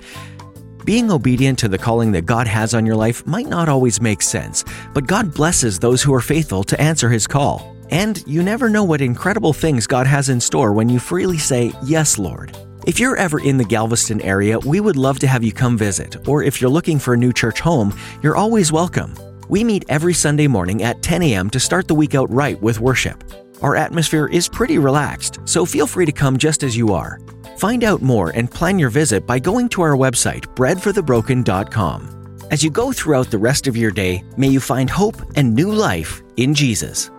Being 0.84 1.10
obedient 1.10 1.58
to 1.58 1.68
the 1.68 1.78
calling 1.78 2.12
that 2.12 2.24
God 2.24 2.46
has 2.46 2.72
on 2.72 2.86
your 2.86 2.96
life 2.96 3.26
might 3.26 3.48
not 3.48 3.68
always 3.68 4.00
make 4.00 4.22
sense, 4.22 4.64
but 4.94 5.08
God 5.08 5.34
blesses 5.34 5.80
those 5.80 6.02
who 6.02 6.14
are 6.14 6.20
faithful 6.20 6.62
to 6.64 6.80
answer 6.80 7.10
His 7.10 7.26
call. 7.26 7.76
And 7.90 8.22
you 8.28 8.44
never 8.44 8.68
know 8.68 8.84
what 8.84 9.00
incredible 9.00 9.52
things 9.52 9.88
God 9.88 10.06
has 10.06 10.28
in 10.28 10.40
store 10.40 10.72
when 10.72 10.88
you 10.88 11.00
freely 11.00 11.38
say, 11.38 11.72
Yes, 11.82 12.16
Lord. 12.16 12.56
If 12.84 12.98
you're 12.98 13.16
ever 13.16 13.38
in 13.38 13.58
the 13.58 13.64
Galveston 13.64 14.20
area, 14.22 14.58
we 14.58 14.80
would 14.80 14.96
love 14.96 15.20
to 15.20 15.28
have 15.28 15.44
you 15.44 15.52
come 15.52 15.78
visit, 15.78 16.26
or 16.26 16.42
if 16.42 16.60
you're 16.60 16.68
looking 16.68 16.98
for 16.98 17.14
a 17.14 17.16
new 17.16 17.32
church 17.32 17.60
home, 17.60 17.96
you're 18.22 18.34
always 18.34 18.72
welcome. 18.72 19.14
We 19.48 19.62
meet 19.62 19.84
every 19.88 20.14
Sunday 20.14 20.48
morning 20.48 20.82
at 20.82 21.00
10 21.00 21.22
a.m. 21.22 21.48
to 21.50 21.60
start 21.60 21.86
the 21.86 21.94
week 21.94 22.16
out 22.16 22.28
right 22.32 22.60
with 22.60 22.80
worship. 22.80 23.22
Our 23.62 23.76
atmosphere 23.76 24.26
is 24.26 24.48
pretty 24.48 24.78
relaxed, 24.78 25.38
so 25.44 25.64
feel 25.64 25.86
free 25.86 26.06
to 26.06 26.12
come 26.12 26.36
just 26.36 26.64
as 26.64 26.76
you 26.76 26.92
are. 26.92 27.20
Find 27.56 27.84
out 27.84 28.02
more 28.02 28.30
and 28.30 28.50
plan 28.50 28.80
your 28.80 28.90
visit 28.90 29.28
by 29.28 29.38
going 29.38 29.68
to 29.70 29.82
our 29.82 29.94
website, 29.94 30.46
breadforthebroken.com. 30.56 32.38
As 32.50 32.64
you 32.64 32.70
go 32.70 32.90
throughout 32.90 33.30
the 33.30 33.38
rest 33.38 33.68
of 33.68 33.76
your 33.76 33.92
day, 33.92 34.24
may 34.36 34.48
you 34.48 34.58
find 34.58 34.90
hope 34.90 35.22
and 35.36 35.54
new 35.54 35.70
life 35.70 36.20
in 36.36 36.52
Jesus. 36.52 37.12